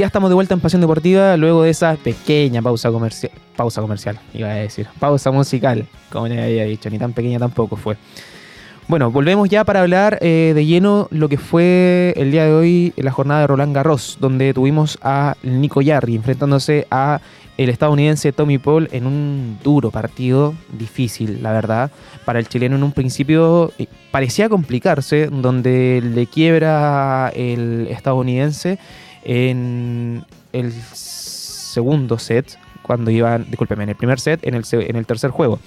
Ya 0.00 0.06
estamos 0.06 0.30
de 0.30 0.34
vuelta 0.34 0.54
en 0.54 0.60
Pasión 0.60 0.80
Deportiva 0.80 1.36
luego 1.36 1.62
de 1.62 1.68
esa 1.68 1.94
pequeña 1.94 2.62
pausa 2.62 2.90
comercial. 2.90 3.32
Pausa 3.54 3.82
comercial, 3.82 4.18
iba 4.32 4.48
a 4.48 4.54
decir. 4.54 4.86
Pausa 4.98 5.30
musical, 5.30 5.86
como 6.10 6.26
le 6.26 6.42
había 6.42 6.64
dicho. 6.64 6.88
Ni 6.88 6.98
tan 6.98 7.12
pequeña 7.12 7.38
tampoco 7.38 7.76
fue. 7.76 7.98
Bueno, 8.88 9.10
volvemos 9.10 9.50
ya 9.50 9.62
para 9.62 9.82
hablar 9.82 10.16
eh, 10.22 10.52
de 10.54 10.64
lleno 10.64 11.06
lo 11.10 11.28
que 11.28 11.36
fue 11.36 12.14
el 12.16 12.32
día 12.32 12.46
de 12.46 12.52
hoy 12.54 12.94
la 12.96 13.10
jornada 13.10 13.42
de 13.42 13.48
Roland 13.48 13.74
Garros, 13.74 14.16
donde 14.18 14.54
tuvimos 14.54 14.98
a 15.02 15.36
Nico 15.42 15.82
Yarri 15.82 16.14
enfrentándose 16.16 16.86
a 16.90 17.20
el 17.58 17.68
estadounidense 17.68 18.32
Tommy 18.32 18.56
Paul 18.56 18.88
en 18.92 19.06
un 19.06 19.58
duro 19.62 19.90
partido, 19.90 20.54
difícil, 20.72 21.42
la 21.42 21.52
verdad. 21.52 21.90
Para 22.24 22.38
el 22.38 22.48
chileno 22.48 22.76
en 22.76 22.84
un 22.84 22.92
principio 22.92 23.70
eh, 23.78 23.86
parecía 24.10 24.48
complicarse, 24.48 25.26
donde 25.26 26.02
le 26.02 26.26
quiebra 26.26 27.30
el 27.34 27.86
estadounidense 27.90 28.78
en 29.24 30.24
el 30.52 30.72
segundo 30.72 32.18
set, 32.18 32.58
cuando 32.82 33.10
iban, 33.10 33.46
discúlpeme, 33.48 33.84
en 33.84 33.90
el 33.90 33.96
primer 33.96 34.18
set, 34.20 34.44
en 34.46 34.54
el, 34.54 34.64
en 34.72 34.96
el 34.96 35.06
tercer 35.06 35.30
juego, 35.30 35.60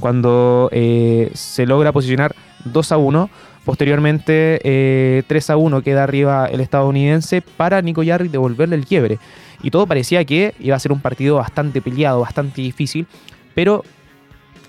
cuando 0.00 0.68
eh, 0.72 1.30
se 1.34 1.66
logra 1.66 1.92
posicionar 1.92 2.34
2 2.64 2.92
a 2.92 2.96
1. 2.96 3.30
Posteriormente, 3.64 4.60
3 4.62 4.64
eh, 4.64 5.52
a 5.52 5.56
1 5.56 5.82
queda 5.82 6.04
arriba 6.04 6.46
el 6.46 6.60
estadounidense 6.60 7.42
para 7.42 7.82
Nico 7.82 8.02
Yarri 8.02 8.28
devolverle 8.28 8.76
el 8.76 8.86
quiebre. 8.86 9.18
Y 9.62 9.70
todo 9.70 9.86
parecía 9.86 10.24
que 10.24 10.54
iba 10.60 10.76
a 10.76 10.78
ser 10.78 10.92
un 10.92 11.00
partido 11.00 11.36
bastante 11.36 11.82
peleado, 11.82 12.20
bastante 12.20 12.62
difícil. 12.62 13.06
Pero 13.54 13.84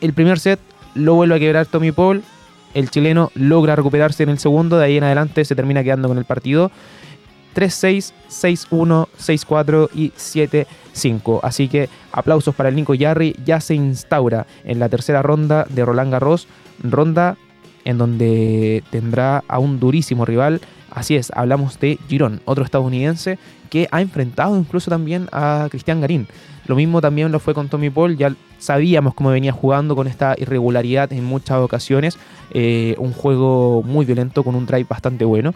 el 0.01 0.13
primer 0.13 0.39
set 0.39 0.59
lo 0.95 1.13
vuelve 1.13 1.35
a 1.35 1.39
quebrar 1.39 1.65
Tommy 1.67 1.91
Paul. 1.91 2.23
El 2.73 2.89
chileno 2.89 3.31
logra 3.35 3.75
recuperarse 3.75 4.23
en 4.23 4.29
el 4.29 4.39
segundo. 4.39 4.77
De 4.77 4.85
ahí 4.85 4.97
en 4.97 5.03
adelante 5.03 5.45
se 5.45 5.55
termina 5.55 5.83
quedando 5.83 6.07
con 6.07 6.17
el 6.17 6.25
partido. 6.25 6.71
3-6, 7.55 8.13
6-1, 8.29 9.07
6-4 9.17 9.89
y 9.93 10.11
7-5. 10.11 11.39
Así 11.43 11.67
que 11.67 11.89
aplausos 12.11 12.55
para 12.55 12.69
el 12.69 12.75
Nico 12.75 12.93
Yarri. 12.93 13.35
Ya 13.45 13.59
se 13.59 13.75
instaura 13.75 14.47
en 14.63 14.79
la 14.79 14.89
tercera 14.89 15.21
ronda 15.21 15.65
de 15.69 15.85
Roland 15.85 16.11
Garros. 16.11 16.47
Ronda 16.83 17.37
en 17.85 17.97
donde 17.97 18.83
tendrá 18.91 19.43
a 19.47 19.59
un 19.59 19.79
durísimo 19.79 20.25
rival. 20.25 20.61
Así 20.91 21.15
es, 21.15 21.31
hablamos 21.35 21.79
de 21.79 21.99
Girón, 22.07 22.41
otro 22.45 22.63
estadounidense 22.63 23.37
que 23.69 23.87
ha 23.91 24.01
enfrentado 24.01 24.57
incluso 24.57 24.89
también 24.89 25.27
a 25.31 25.67
Cristian 25.69 26.01
Garín. 26.01 26.27
Lo 26.65 26.75
mismo 26.75 27.01
también 27.01 27.31
lo 27.31 27.39
fue 27.39 27.53
con 27.53 27.67
Tommy 27.67 27.89
Paul, 27.89 28.17
ya 28.17 28.35
sabíamos 28.59 29.13
cómo 29.13 29.29
venía 29.29 29.51
jugando 29.51 29.95
con 29.95 30.07
esta 30.07 30.35
irregularidad 30.37 31.11
en 31.13 31.23
muchas 31.23 31.57
ocasiones, 31.59 32.17
eh, 32.51 32.95
un 32.97 33.13
juego 33.13 33.81
muy 33.83 34.05
violento 34.05 34.43
con 34.43 34.55
un 34.55 34.65
drive 34.65 34.85
bastante 34.87 35.25
bueno, 35.25 35.53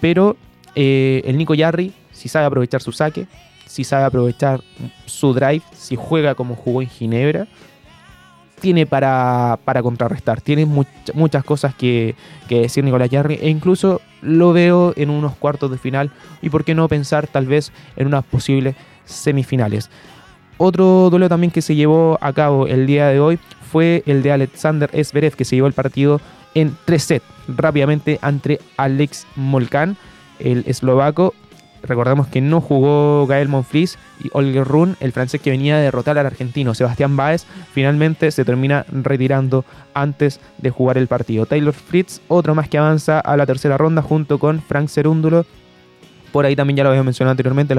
pero 0.00 0.36
eh, 0.74 1.22
el 1.24 1.36
Nico 1.36 1.54
Yarri, 1.54 1.92
si 2.12 2.28
sabe 2.28 2.46
aprovechar 2.46 2.80
su 2.82 2.92
saque, 2.92 3.26
si 3.66 3.84
sabe 3.84 4.04
aprovechar 4.04 4.60
su 5.06 5.32
drive, 5.32 5.62
si 5.72 5.96
juega 5.96 6.34
como 6.34 6.54
jugó 6.54 6.82
en 6.82 6.88
Ginebra, 6.88 7.46
tiene 8.60 8.86
para, 8.86 9.58
contrarrestar, 9.82 10.40
tiene 10.40 10.64
muchas 10.64 11.44
cosas 11.44 11.74
que, 11.74 12.14
decir 12.48 12.82
Nicolás 12.82 13.10
Yarri 13.10 13.38
e 13.42 13.50
incluso 13.50 14.00
lo 14.22 14.52
veo 14.52 14.94
en 14.96 15.10
unos 15.10 15.36
cuartos 15.36 15.70
de 15.70 15.76
final 15.76 16.10
y 16.40 16.48
por 16.48 16.64
qué 16.64 16.74
no 16.74 16.88
pensar 16.88 17.26
tal 17.26 17.46
vez 17.46 17.72
en 17.96 18.06
unas 18.06 18.24
posibles 18.24 18.74
semifinales. 19.04 19.90
Otro 20.56 21.10
duelo 21.10 21.28
también 21.28 21.50
que 21.50 21.60
se 21.60 21.74
llevó 21.74 22.16
a 22.22 22.32
cabo 22.32 22.66
el 22.66 22.86
día 22.86 23.08
de 23.08 23.20
hoy 23.20 23.38
fue 23.70 24.02
el 24.06 24.22
de 24.22 24.32
Alexander 24.32 24.88
Esberev 24.92 25.34
que 25.34 25.44
se 25.44 25.56
llevó 25.56 25.66
el 25.66 25.74
partido 25.74 26.20
en 26.54 26.76
3 26.86 27.02
sets 27.02 27.26
rápidamente 27.48 28.18
ante 28.22 28.60
Alex 28.76 29.26
Molcan, 29.36 29.96
el 30.38 30.64
eslovaco, 30.66 31.34
Recordemos 31.84 32.28
que 32.28 32.40
no 32.40 32.62
jugó 32.62 33.26
Gael 33.26 33.48
Monfils 33.48 33.98
y 34.22 34.30
Olger 34.32 34.66
Run, 34.66 34.96
el 35.00 35.12
francés 35.12 35.40
que 35.42 35.50
venía 35.50 35.76
a 35.76 35.80
derrotar 35.80 36.16
al 36.16 36.24
argentino 36.24 36.74
Sebastián 36.74 37.14
Baez, 37.14 37.44
finalmente 37.72 38.30
se 38.30 38.44
termina 38.44 38.86
retirando 38.90 39.66
antes 39.92 40.40
de 40.58 40.70
jugar 40.70 40.96
el 40.96 41.08
partido. 41.08 41.44
Taylor 41.44 41.74
Fritz, 41.74 42.22
otro 42.28 42.54
más 42.54 42.70
que 42.70 42.78
avanza 42.78 43.20
a 43.20 43.36
la 43.36 43.44
tercera 43.44 43.76
ronda 43.76 44.00
junto 44.00 44.38
con 44.38 44.62
Frank 44.62 44.88
Cerúndulo. 44.88 45.44
Por 46.32 46.46
ahí 46.46 46.56
también 46.56 46.78
ya 46.78 46.84
lo 46.84 46.90
había 46.90 47.02
mencionado 47.02 47.32
anteriormente, 47.32 47.74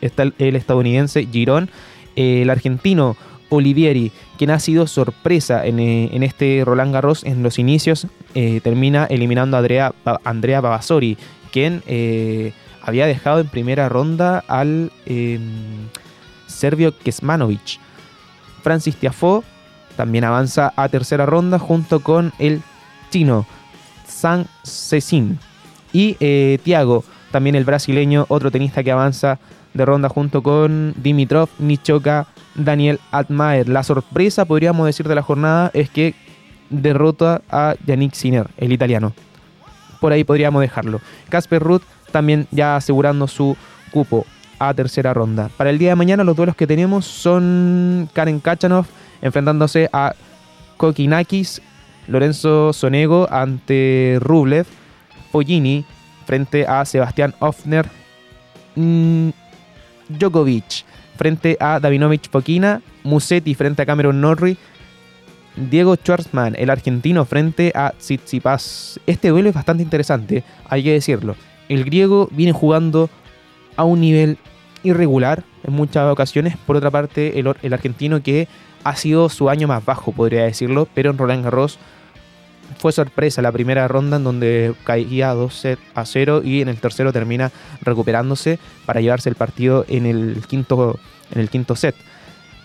está 0.00 0.22
el 0.22 0.56
estadounidense 0.56 1.26
Girón, 1.26 1.70
el 2.14 2.48
argentino 2.50 3.16
Olivieri, 3.50 4.12
quien 4.38 4.50
ha 4.50 4.58
sido 4.58 4.86
sorpresa 4.86 5.66
en, 5.66 5.78
eh, 5.78 6.10
este 6.22 6.62
Roland 6.64 6.92
Garros 6.92 7.24
en 7.24 7.42
los 7.42 7.58
inicios, 7.58 8.06
eh, 8.34 8.60
termina 8.62 9.04
eliminando 9.04 9.56
a 9.56 10.20
Andrea, 10.24 10.62
Pavasori, 10.62 11.18
quien 11.52 11.82
eh, 11.86 12.52
había 12.82 13.06
dejado 13.06 13.40
en 13.40 13.48
primera 13.48 13.88
ronda 13.88 14.42
al 14.48 14.90
em, 15.04 15.88
serbio 16.46 16.96
Kesmanovic. 16.96 17.78
Francis 18.62 18.96
Tiafo 18.96 19.44
también 19.96 20.24
avanza 20.24 20.72
a 20.76 20.88
tercera 20.88 21.26
ronda 21.26 21.58
junto 21.58 22.00
con 22.00 22.32
el 22.38 22.62
chino 23.10 23.46
San 24.06 24.46
Cecin. 24.64 25.38
Y 25.92 26.16
eh, 26.20 26.58
Tiago, 26.62 27.04
también 27.30 27.56
el 27.56 27.64
brasileño, 27.64 28.26
otro 28.28 28.50
tenista 28.50 28.82
que 28.82 28.92
avanza 28.92 29.38
de 29.74 29.84
ronda 29.84 30.08
junto 30.08 30.42
con 30.42 30.94
Dimitrov, 30.96 31.48
Nichoka, 31.58 32.26
Daniel 32.54 33.00
Atmaer. 33.10 33.68
La 33.68 33.82
sorpresa, 33.82 34.44
podríamos 34.44 34.86
decir, 34.86 35.06
de 35.08 35.14
la 35.14 35.22
jornada 35.22 35.70
es 35.74 35.90
que 35.90 36.14
derrota 36.70 37.42
a 37.50 37.74
Yannick 37.86 38.14
Sinner, 38.14 38.48
el 38.56 38.72
italiano. 38.72 39.12
Por 40.00 40.12
ahí 40.12 40.24
podríamos 40.24 40.62
dejarlo. 40.62 41.00
Casper 41.28 41.62
Ruth 41.62 41.82
también 42.10 42.46
ya 42.50 42.76
asegurando 42.76 43.26
su 43.26 43.56
cupo 43.92 44.24
a 44.58 44.74
tercera 44.74 45.14
ronda. 45.14 45.50
Para 45.56 45.70
el 45.70 45.78
día 45.78 45.90
de 45.90 45.96
mañana 45.96 46.24
los 46.24 46.36
duelos 46.36 46.56
que 46.56 46.66
tenemos 46.66 47.06
son 47.06 48.08
Karen 48.12 48.40
Kachanov 48.40 48.86
enfrentándose 49.22 49.88
a 49.92 50.14
Kokinakis, 50.76 51.60
Lorenzo 52.06 52.72
Sonego 52.72 53.28
ante 53.30 54.18
Rublev, 54.20 54.66
Foggini 55.30 55.84
frente 56.26 56.66
a 56.66 56.84
Sebastián 56.84 57.34
Hoffner, 57.40 57.88
mm, 58.76 59.30
Djokovic 60.18 60.84
frente 61.16 61.56
a 61.60 61.80
Davinovich 61.80 62.28
Pokina, 62.28 62.80
Musetti 63.04 63.54
frente 63.54 63.82
a 63.82 63.86
Cameron 63.86 64.20
Norrie, 64.20 64.56
Diego 65.56 65.96
Schwartzman, 65.96 66.54
el 66.58 66.70
argentino, 66.70 67.24
frente 67.24 67.72
a 67.74 67.92
Tsitsipas. 67.98 69.00
Este 69.06 69.28
duelo 69.28 69.48
es 69.48 69.54
bastante 69.54 69.82
interesante, 69.82 70.44
hay 70.68 70.82
que 70.82 70.92
decirlo 70.92 71.34
el 71.70 71.84
griego 71.84 72.28
viene 72.32 72.52
jugando 72.52 73.08
a 73.76 73.84
un 73.84 74.00
nivel 74.00 74.38
irregular 74.82 75.44
en 75.62 75.72
muchas 75.72 76.10
ocasiones. 76.10 76.56
Por 76.66 76.76
otra 76.76 76.90
parte, 76.90 77.38
el, 77.38 77.72
argentino 77.72 78.22
que 78.22 78.48
ha 78.82 78.96
sido 78.96 79.28
su 79.28 79.48
año 79.48 79.68
más 79.68 79.84
bajo, 79.84 80.10
podría 80.10 80.42
decirlo, 80.42 80.88
pero 80.94 81.10
en 81.10 81.18
Roland 81.18 81.44
Garros 81.44 81.78
fue 82.78 82.92
sorpresa 82.92 83.42
la 83.42 83.52
primera 83.52 83.86
ronda 83.88 84.16
en 84.16 84.24
donde 84.24 84.74
caía 84.84 85.34
2 85.34 85.54
sets 85.54 85.82
a 85.94 86.04
0 86.04 86.42
y 86.44 86.60
en 86.60 86.68
el 86.68 86.78
tercero 86.78 87.12
termina 87.12 87.50
recuperándose 87.82 88.58
para 88.86 89.00
llevarse 89.00 89.28
el 89.28 89.34
partido 89.34 89.84
en 89.88 90.06
el 90.06 90.42
quinto, 90.48 90.98
en 91.32 91.40
el 91.40 91.48
quinto 91.48 91.76
set. 91.76 91.94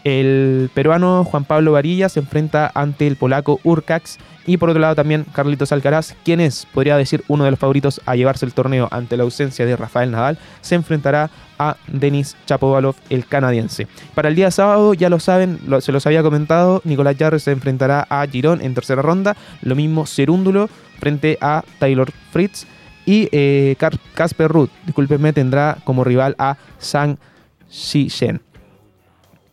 El 0.06 0.70
peruano 0.76 1.24
Juan 1.24 1.46
Pablo 1.46 1.72
Varilla 1.72 2.10
se 2.10 2.20
enfrenta 2.20 2.72
ante 2.76 3.08
el 3.08 3.16
polaco 3.16 3.60
Urcax 3.64 4.20
y 4.46 4.58
por 4.58 4.70
otro 4.70 4.80
lado 4.80 4.94
también 4.94 5.26
Carlitos 5.34 5.72
Alcaraz, 5.72 6.14
quien 6.24 6.40
es, 6.42 6.68
podría 6.72 6.96
decir, 6.96 7.24
uno 7.28 7.44
de 7.44 7.50
los 7.50 7.60
favoritos 7.60 8.00
a 8.06 8.16
llevarse 8.16 8.46
el 8.46 8.54
torneo 8.54 8.88
ante 8.92 9.18
la 9.18 9.24
ausencia 9.24 9.66
de 9.66 9.76
Rafael 9.76 10.12
Nadal, 10.12 10.38
se 10.62 10.76
enfrentará 10.76 11.32
a 11.58 11.78
Denis 11.88 12.38
Chapovalov, 12.46 12.94
el 13.09 13.26
canadiense. 13.26 13.88
Para 14.14 14.29
el 14.29 14.35
día 14.35 14.52
sábado, 14.52 14.94
ya 14.94 15.09
lo 15.09 15.20
saben, 15.20 15.59
se 15.79 15.91
los 15.91 16.06
había 16.06 16.22
comentado, 16.22 16.82
Nicolás 16.84 17.16
Jarre 17.18 17.40
se 17.40 17.52
enfrentará 17.52 18.06
a 18.08 18.28
Girón 18.28 18.62
en 18.62 18.76
tercera 18.76 19.02
ronda, 19.02 19.35
lo 19.64 19.74
mismo 19.74 20.06
Cerúndulo 20.06 20.70
frente 21.00 21.40
a 21.41 21.64
Taylor 21.79 22.12
Fritz 22.32 22.68
y 23.08 23.28
eh, 23.32 23.76
Casper 24.14 24.52
Ruth, 24.52 24.70
discúlpenme, 24.85 25.34
tendrá 25.34 25.79
como 25.84 26.03
rival 26.03 26.35
a 26.38 26.58
Sang 26.78 27.18
Shen. 27.72 28.40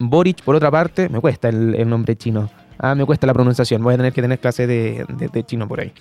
Boric, 0.08 0.42
por 0.42 0.54
otra 0.54 0.70
parte, 0.70 1.08
me 1.08 1.20
cuesta 1.20 1.48
el, 1.48 1.88
nombre 1.88 2.16
chino. 2.16 2.50
Ah, 2.78 2.94
me 2.94 3.04
cuesta 3.04 3.26
la 3.26 3.34
pronunciación. 3.34 3.82
Voy 3.82 3.94
a 3.94 3.96
tener 3.96 4.12
que 4.12 4.22
tener 4.22 4.38
clase 4.38 4.66
de, 4.66 5.44
chino 5.46 5.68
por 5.68 5.80
ahí. 5.80 5.92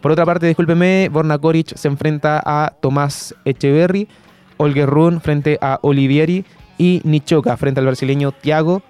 Por 0.00 0.12
otra 0.12 0.26
parte, 0.26 0.46
discúlpeme, 0.46 1.08
Borna 1.10 1.38
Koric 1.38 1.76
se 1.76 1.88
enfrenta 1.88 2.42
a 2.44 2.72
Tomás 2.80 3.34
Echeverry, 3.44 4.08
Olger 4.56 4.88
Run 4.88 5.20
frente 5.20 5.58
a 5.60 5.78
Olivieri 5.82 6.44
y 6.76 7.00
Nichoka 7.04 7.56
frente 7.56 7.80
al 7.80 7.86
brasileño 7.86 8.32
Thiago. 8.32 8.82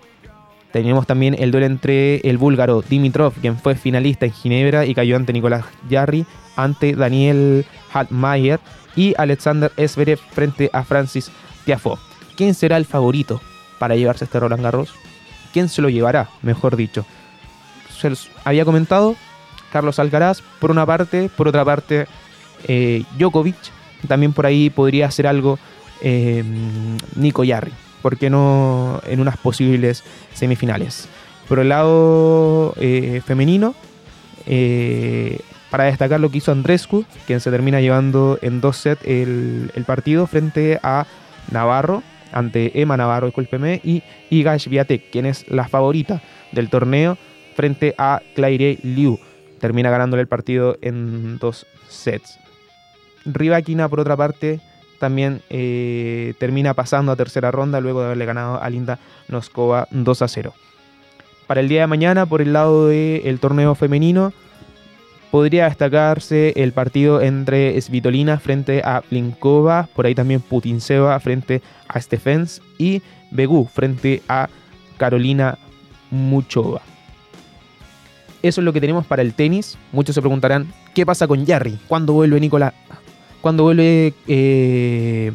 Tenemos 0.73 1.07
también 1.07 1.37
el 1.39 1.51
duelo 1.51 1.67
entre 1.67 2.17
el 2.29 2.39
búlgaro 2.39 2.83
Dimitrov, 2.83 3.35
quien 3.35 3.59
fue 3.59 3.75
finalista 3.75 4.25
en 4.25 4.33
Ginebra 4.33 4.87
y 4.87 4.95
cayó 4.95 5.17
ante 5.17 5.35
Nicolás 5.35 5.65
Jarry, 5.91 6.25
ante 6.57 6.95
Daniel 6.95 7.67
Hartmayer 7.93 8.59
y 8.97 9.15
Alexander 9.19 9.71
Esverev 9.77 10.19
frente 10.19 10.71
a 10.73 10.83
Francis 10.83 11.31
Tiafo. 11.67 11.99
¿Quién 12.37 12.55
será 12.55 12.79
el 12.79 12.87
favorito 12.87 13.43
para 13.83 13.97
llevarse 13.97 14.27
este 14.27 14.39
Roland 14.39 14.63
Garros. 14.63 14.95
¿Quién 15.53 15.69
se 15.69 15.83
lo 15.83 15.89
llevará, 15.89 16.29
mejor 16.43 16.77
dicho? 16.77 17.05
Se 17.99 18.11
los 18.11 18.31
había 18.45 18.65
comentado 18.65 19.17
Carlos 19.73 19.99
Alcaraz, 19.99 20.41
por 20.61 20.71
una 20.71 20.87
parte, 20.87 21.29
por 21.37 21.49
otra 21.49 21.65
parte, 21.65 22.07
eh, 22.69 23.03
Djokovic, 23.19 23.57
también 24.07 24.35
por 24.35 24.47
ahí 24.47 24.71
podría 24.71 25.07
hacer 25.07 25.27
algo 25.27 25.59
Nico 27.17 27.43
Yarri. 27.43 27.73
¿Por 28.03 28.19
qué 28.19 28.31
no 28.31 29.01
en 29.05 29.19
unas 29.19 29.37
posibles 29.37 30.05
semifinales? 30.33 31.09
Por 31.49 31.59
el 31.59 31.71
lado 31.71 32.77
femenino, 33.25 33.75
para 35.71 35.85
destacar 35.85 36.21
lo 36.21 36.31
que 36.31 36.39
hizo 36.39 36.53
Andrescu, 36.53 37.05
quien 37.27 37.41
se 37.41 37.51
termina 37.51 37.81
llevando 37.81 38.39
en 38.43 38.61
dos 38.61 38.77
sets 38.77 39.05
el, 39.05 39.73
partido 39.85 40.29
frente 40.29 40.79
a 40.85 41.05
Navarro, 41.51 42.05
ante 42.33 42.81
Emma 42.81 42.97
Navarro, 42.97 43.27
discúlpeme, 43.27 43.81
y 43.85 44.03
Igash 44.31 44.69
Viatek, 44.69 45.11
quien 45.11 45.27
es 45.27 45.49
la 45.49 45.69
favorita 45.69 46.23
del 46.53 46.69
torneo, 46.71 47.19
frente 47.55 47.95
a 47.99 48.21
Claire 48.35 48.79
Liu. 48.83 49.19
Termina 49.61 49.91
ganándole 49.91 50.23
el 50.23 50.29
partido 50.29 50.77
en 50.83 51.39
dos 51.39 51.67
sets. 51.89 52.39
Rivaquina, 53.25 53.89
por 53.89 54.01
otra 54.01 54.17
parte, 54.17 54.61
también 54.99 55.43
eh, 55.51 56.35
termina 56.39 56.75
pasando 56.75 57.13
a 57.13 57.17
tercera 57.17 57.51
ronda 57.51 57.81
luego 57.81 58.01
de 58.01 58.07
haberle 58.07 58.25
ganado 58.25 58.63
a 58.63 58.71
Linda 58.71 58.99
Noskova 59.29 59.89
2 59.91 60.23
a 60.23 60.29
0. 60.29 60.55
Para 61.47 61.61
el 61.61 61.69
día 61.69 61.83
de 61.83 61.87
mañana, 61.87 62.27
por 62.27 62.41
el 62.41 62.53
lado 62.53 62.89
del 62.89 63.39
torneo 63.41 63.75
femenino, 63.75 64.33
podría 65.33 65.65
destacarse 65.65 66.53
el 66.57 66.73
partido 66.73 67.23
entre 67.23 67.81
Svitolina 67.81 68.39
frente 68.39 68.83
a 68.85 69.01
Plinkova, 69.01 69.89
por 69.95 70.05
ahí 70.05 70.15
también 70.15 70.43
Putinseva 70.43 71.19
frente 71.21 71.63
a 71.89 71.99
Stephens 71.99 72.61
y 72.77 73.01
Begu 73.31 73.65
frente 73.65 74.23
a 74.29 74.51
Carolina 74.99 75.57
Muchova. 76.11 76.83
Eso 78.43 78.61
es 78.61 78.65
lo 78.67 78.75
que 78.75 78.81
tenemos 78.83 79.07
para 79.07 79.23
el 79.23 79.33
tenis. 79.33 79.79
Muchos 79.91 80.15
se 80.15 80.21
preguntarán, 80.21 80.71
¿qué 80.95 81.07
pasa 81.07 81.27
con 81.27 81.47
Jarry? 81.47 81.79
¿Cuándo 81.89 82.13
vuelve 82.13 82.39
Nicolás? 82.39 82.75
¿Cuándo 83.41 83.63
vuelve... 83.63 84.13
Eh, 84.29 85.33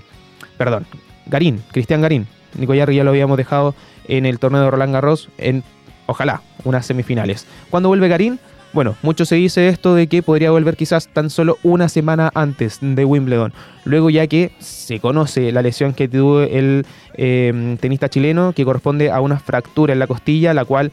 perdón, 0.60 0.86
Garín, 1.26 1.64
Cristian 1.72 2.02
Garín. 2.02 2.28
Nico 2.56 2.76
Jarry 2.76 2.98
ya 2.98 3.04
lo 3.04 3.10
habíamos 3.10 3.36
dejado 3.36 3.74
en 4.08 4.28
el 4.28 4.38
torneo 4.38 4.62
de 4.62 4.70
Roland 4.70 4.94
Garros 4.94 5.30
en, 5.40 5.64
ojalá, 6.06 6.44
unas 6.66 6.86
semifinales. 6.86 7.48
¿Cuándo 7.72 7.90
vuelve 7.90 8.08
Garín? 8.10 8.40
Bueno, 8.74 8.96
mucho 9.02 9.26
se 9.26 9.36
dice 9.36 9.70
esto 9.70 9.96
de 9.96 10.08
que 10.08 10.22
podría 10.22 10.52
volver 10.52 10.76
quizás 10.76 11.08
tan 11.08 11.30
solo 11.30 11.58
una 11.64 11.90
semana 11.90 12.32
antes 12.36 12.80
de 12.82 13.06
Wimbledon. 13.06 13.54
Luego 13.86 14.10
ya 14.10 14.28
que 14.28 14.52
se 14.60 15.00
conoce 15.00 15.52
la 15.52 15.62
lesión 15.62 15.94
que 15.94 16.08
tuvo 16.08 16.42
el 16.42 16.86
em, 17.14 17.78
tenista 17.78 18.10
chileno, 18.10 18.54
que 18.54 18.66
corresponde 18.66 19.10
a 19.10 19.22
una 19.22 19.40
fractura 19.40 19.94
en 19.94 20.00
la 20.00 20.08
costilla, 20.08 20.54
la 20.54 20.66
cual 20.66 20.92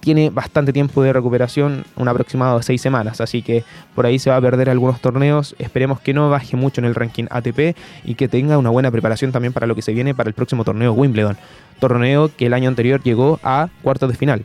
tiene 0.00 0.30
bastante 0.30 0.72
tiempo 0.72 1.02
de 1.02 1.12
recuperación, 1.12 1.84
un 1.96 2.08
aproximado 2.08 2.58
de 2.58 2.62
seis 2.62 2.82
semanas, 2.82 3.22
así 3.22 3.40
que 3.40 3.64
por 3.94 4.04
ahí 4.04 4.18
se 4.18 4.28
va 4.28 4.36
a 4.36 4.40
perder 4.40 4.68
algunos 4.68 5.00
torneos. 5.00 5.54
Esperemos 5.58 6.00
que 6.00 6.12
no 6.12 6.28
baje 6.28 6.56
mucho 6.56 6.80
en 6.80 6.86
el 6.86 6.94
ranking 6.94 7.24
ATP 7.30 7.76
y 8.04 8.14
que 8.14 8.28
tenga 8.28 8.58
una 8.58 8.70
buena 8.70 8.90
preparación 8.90 9.32
también 9.32 9.52
para 9.52 9.66
lo 9.66 9.74
que 9.74 9.82
se 9.82 9.92
viene 9.92 10.14
para 10.14 10.28
el 10.28 10.34
próximo 10.34 10.64
torneo 10.64 10.92
Wimbledon. 10.92 11.36
Torneo 11.80 12.30
que 12.34 12.46
el 12.46 12.54
año 12.54 12.68
anterior 12.68 13.02
llegó 13.02 13.40
a 13.42 13.68
cuartos 13.82 14.10
de 14.10 14.16
final 14.16 14.44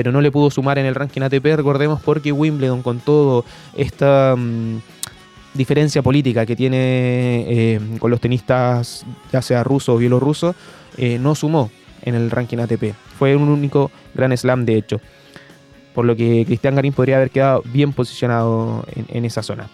pero 0.00 0.12
no 0.12 0.22
le 0.22 0.32
pudo 0.32 0.50
sumar 0.50 0.78
en 0.78 0.86
el 0.86 0.94
ranking 0.94 1.20
ATP, 1.20 1.44
recordemos, 1.56 2.00
porque 2.00 2.32
Wimbledon, 2.32 2.80
con 2.80 3.00
todo 3.00 3.44
esta 3.76 4.34
mm, 4.34 4.78
diferencia 5.52 6.00
política 6.00 6.46
que 6.46 6.56
tiene 6.56 7.44
eh, 7.46 7.80
con 7.98 8.10
los 8.10 8.18
tenistas, 8.18 9.04
ya 9.30 9.42
sea 9.42 9.62
ruso 9.62 9.92
o 9.92 9.98
bielorruso, 9.98 10.54
eh, 10.96 11.18
no 11.18 11.34
sumó 11.34 11.70
en 12.00 12.14
el 12.14 12.30
ranking 12.30 12.56
ATP. 12.56 12.94
Fue 13.18 13.36
un 13.36 13.50
único 13.50 13.90
gran 14.14 14.34
slam, 14.34 14.64
de 14.64 14.76
hecho. 14.76 15.02
Por 15.94 16.06
lo 16.06 16.16
que 16.16 16.44
Cristian 16.46 16.76
Garín 16.76 16.94
podría 16.94 17.16
haber 17.16 17.30
quedado 17.30 17.62
bien 17.66 17.92
posicionado 17.92 18.86
en, 18.96 19.04
en 19.14 19.26
esa 19.26 19.42
zona. 19.42 19.68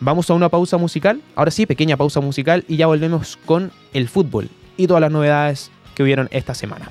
Vamos 0.00 0.28
a 0.30 0.34
una 0.34 0.48
pausa 0.48 0.78
musical. 0.78 1.22
Ahora 1.36 1.52
sí, 1.52 1.64
pequeña 1.64 1.96
pausa 1.96 2.18
musical 2.18 2.64
y 2.66 2.76
ya 2.76 2.88
volvemos 2.88 3.38
con 3.46 3.70
el 3.92 4.08
fútbol 4.08 4.48
y 4.76 4.88
todas 4.88 5.00
las 5.00 5.12
novedades 5.12 5.70
que 5.94 6.02
hubieron 6.02 6.26
esta 6.32 6.54
semana. 6.54 6.90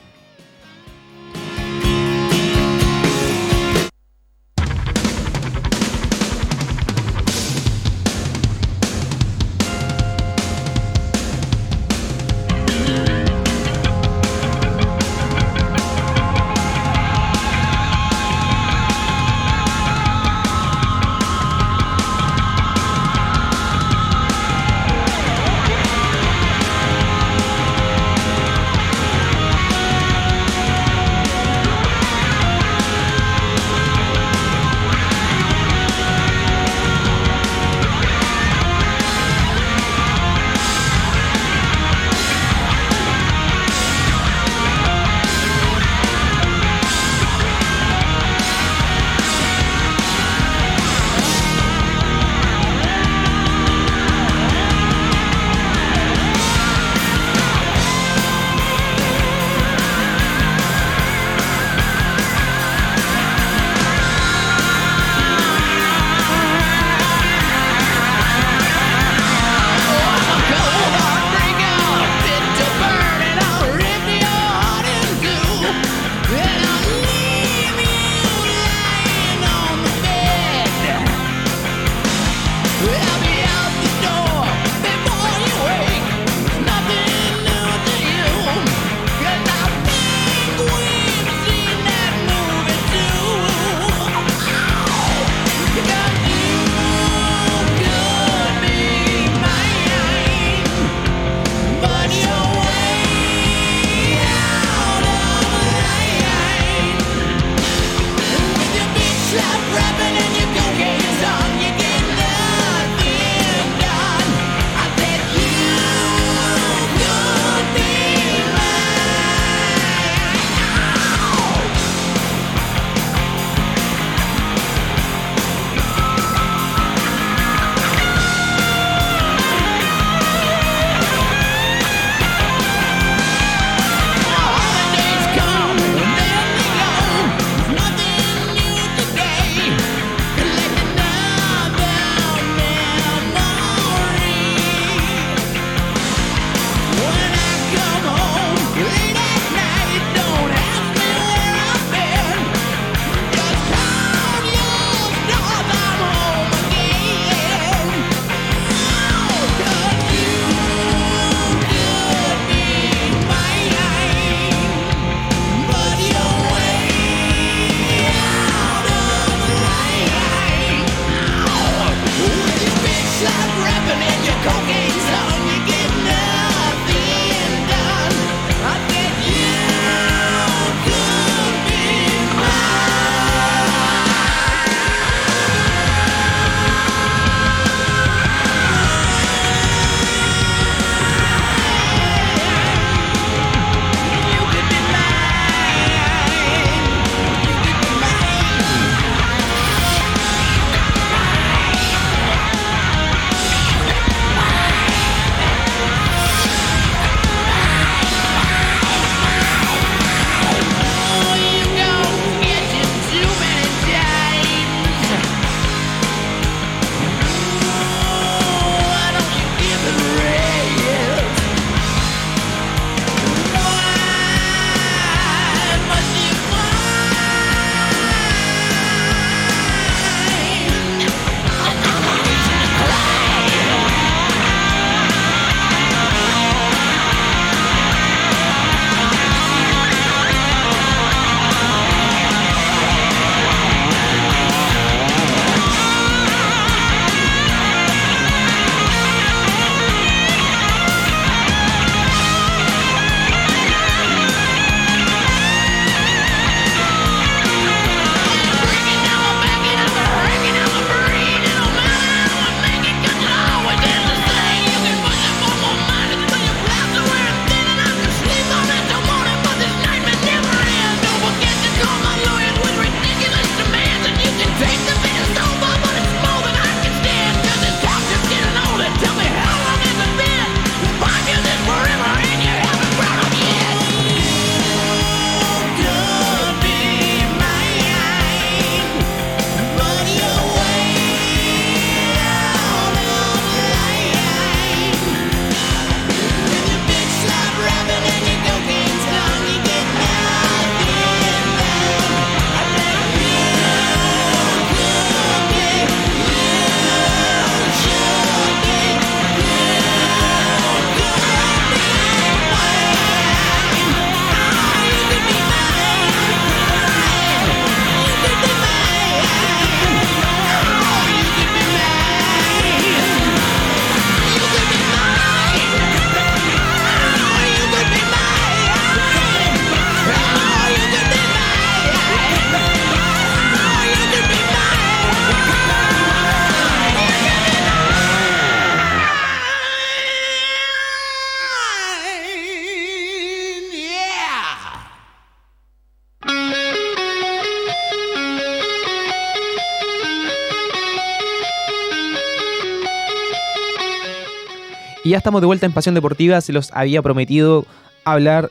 Ya 355.12 355.18
estamos 355.18 355.41
de 355.41 355.48
vuelta 355.48 355.65
en 355.65 355.74
Pasión 355.74 355.94
Deportiva. 355.94 356.39
Se 356.39 356.53
los 356.53 356.72
había 356.72 357.01
prometido 357.01 357.65
hablar 358.06 358.50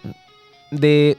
de 0.70 1.16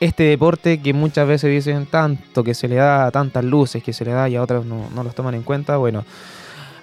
este 0.00 0.24
deporte 0.24 0.82
que 0.82 0.92
muchas 0.92 1.26
veces 1.26 1.50
dicen 1.50 1.86
tanto, 1.86 2.44
que 2.44 2.52
se 2.52 2.68
le 2.68 2.76
da 2.76 3.10
tantas 3.10 3.42
luces, 3.42 3.82
que 3.82 3.94
se 3.94 4.04
le 4.04 4.12
da 4.12 4.28
y 4.28 4.36
a 4.36 4.42
otros 4.42 4.66
no, 4.66 4.90
no 4.94 5.02
los 5.02 5.14
toman 5.14 5.34
en 5.34 5.42
cuenta. 5.42 5.78
Bueno, 5.78 6.04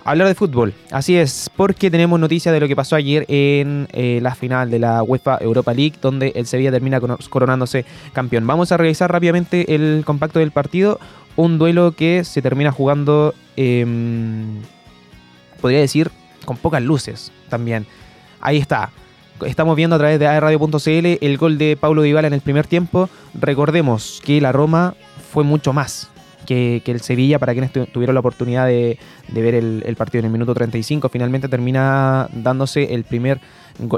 hablar 0.03 0.27
de 0.27 0.33
fútbol. 0.33 0.73
Así 0.89 1.15
es, 1.15 1.51
porque 1.55 1.91
tenemos 1.91 2.19
noticias 2.19 2.51
de 2.51 2.59
lo 2.59 2.67
que 2.67 2.75
pasó 2.75 2.95
ayer 2.95 3.25
en 3.27 3.87
eh, 3.91 4.17
la 4.23 4.33
final 4.33 4.71
de 4.71 4.79
la 4.79 5.03
UEFA 5.03 5.37
Europa 5.39 5.71
League, 5.75 5.97
donde 6.01 6.33
el 6.35 6.47
Sevilla 6.47 6.71
termina 6.71 6.99
coronándose 6.99 7.85
campeón. 8.11 8.47
Vamos 8.47 8.71
a 8.71 8.77
revisar 8.77 9.11
rápidamente 9.11 9.75
el 9.75 10.01
compacto 10.03 10.39
del 10.39 10.49
partido. 10.49 10.99
Un 11.35 11.59
duelo 11.59 11.91
que 11.91 12.23
se 12.23 12.41
termina 12.41 12.71
jugando, 12.71 13.35
em, 13.55 14.61
podría 15.61 15.79
decir, 15.79 16.09
con 16.43 16.57
pocas 16.57 16.81
luces 16.81 17.31
también. 17.53 17.85
Ahí 18.41 18.57
está. 18.57 18.89
Estamos 19.45 19.75
viendo 19.75 19.95
a 19.95 19.99
través 19.99 20.19
de 20.19 20.39
radio.cl 20.39 21.17
el 21.21 21.37
gol 21.37 21.57
de 21.59 21.77
Paulo 21.77 22.01
Dybala 22.01 22.27
en 22.27 22.33
el 22.33 22.41
primer 22.41 22.65
tiempo. 22.65 23.09
Recordemos 23.33 24.21
que 24.25 24.41
la 24.41 24.51
Roma 24.51 24.95
fue 25.31 25.43
mucho 25.43 25.71
más 25.71 26.09
que, 26.47 26.81
el 26.85 27.01
Sevilla, 27.01 27.37
para 27.37 27.53
quienes 27.53 27.71
tuvieron 27.71 28.15
la 28.15 28.19
oportunidad 28.19 28.65
de, 28.65 28.97
ver 29.29 29.53
el, 29.53 29.95
partido 29.95 30.19
en 30.19 30.25
el 30.25 30.31
minuto 30.31 30.53
35, 30.53 31.09
finalmente 31.09 31.47
termina 31.47 32.27
dándose 32.33 32.93
el 32.95 33.03
primer 33.03 33.39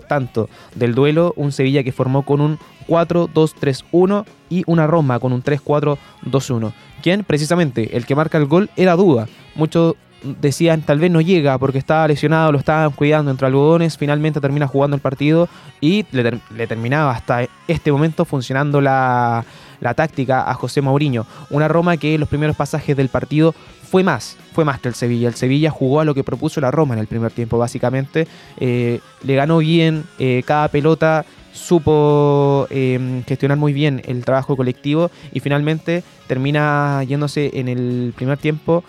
tanto 0.07 0.49
del 0.75 0.95
duelo, 0.95 1.33
un 1.37 1.51
Sevilla 1.51 1.83
que 1.83 1.91
formó 1.91 2.23
con 2.23 2.41
un 2.41 2.59
4-2-3-1 2.87 4.25
y 4.49 4.63
una 4.67 4.85
Roma 4.85 5.19
con 5.19 5.31
un 5.31 5.43
3-4-2-1. 5.43 6.73
Quien 7.01 7.23
precisamente 7.23 7.95
el 7.95 8.05
que 8.05 8.15
marca 8.15 8.37
el 8.37 8.45
gol 8.45 8.69
era 8.75 8.95
Duda. 8.95 9.27
Muchos 9.55 9.95
decían 10.41 10.81
tal 10.81 10.99
vez 10.99 11.11
no 11.11 11.21
llega 11.21 11.57
porque 11.57 11.77
estaba 11.77 12.07
lesionado, 12.07 12.51
lo 12.51 12.59
estaban 12.59 12.91
cuidando 12.91 13.31
entre 13.31 13.47
algodones, 13.47 13.97
finalmente 13.97 14.41
termina 14.41 14.67
jugando 14.67 14.95
el 14.95 15.01
partido 15.01 15.47
y 15.81 16.05
le, 16.11 16.67
terminaba 16.67 17.11
hasta 17.11 17.47
este 17.67 17.91
momento 17.91 18.25
funcionando 18.25 18.81
la, 18.81 19.45
la, 19.79 19.93
táctica 19.93 20.49
a 20.49 20.53
José 20.53 20.81
Mourinho. 20.81 21.25
Una 21.49 21.67
Roma 21.67 21.97
que 21.97 22.15
en 22.15 22.19
los 22.19 22.29
primeros 22.29 22.55
pasajes 22.55 22.97
del 22.97 23.09
partido 23.09 23.53
fue 23.85 24.03
más, 24.03 24.37
fue 24.53 24.65
más 24.65 24.79
que 24.79 24.89
el 24.89 24.95
Sevilla. 24.95 25.27
El 25.27 25.35
Sevilla 25.35 25.69
jugó 25.69 26.01
a 26.01 26.05
lo 26.05 26.13
que 26.13 26.23
propuso 26.23 26.59
la 26.59 26.71
Roma 26.71 26.95
en 26.95 26.99
el 26.99 27.07
primer 27.07 27.31
tiempo, 27.31 27.57
básicamente. 27.57 28.27
Eh, 28.57 28.99
le 29.23 29.35
ganó 29.35 29.59
bien 29.59 30.03
eh, 30.19 30.43
cada 30.45 30.67
pelota, 30.67 31.25
supo 31.53 32.67
eh, 32.69 33.23
gestionar 33.27 33.57
muy 33.57 33.73
bien 33.73 34.01
el 34.05 34.25
trabajo 34.25 34.57
colectivo 34.57 35.09
y 35.31 35.39
finalmente 35.39 36.03
termina 36.27 37.03
yéndose 37.03 37.51
en 37.53 37.69
el 37.69 38.13
primer 38.15 38.37
tiempo 38.37 38.83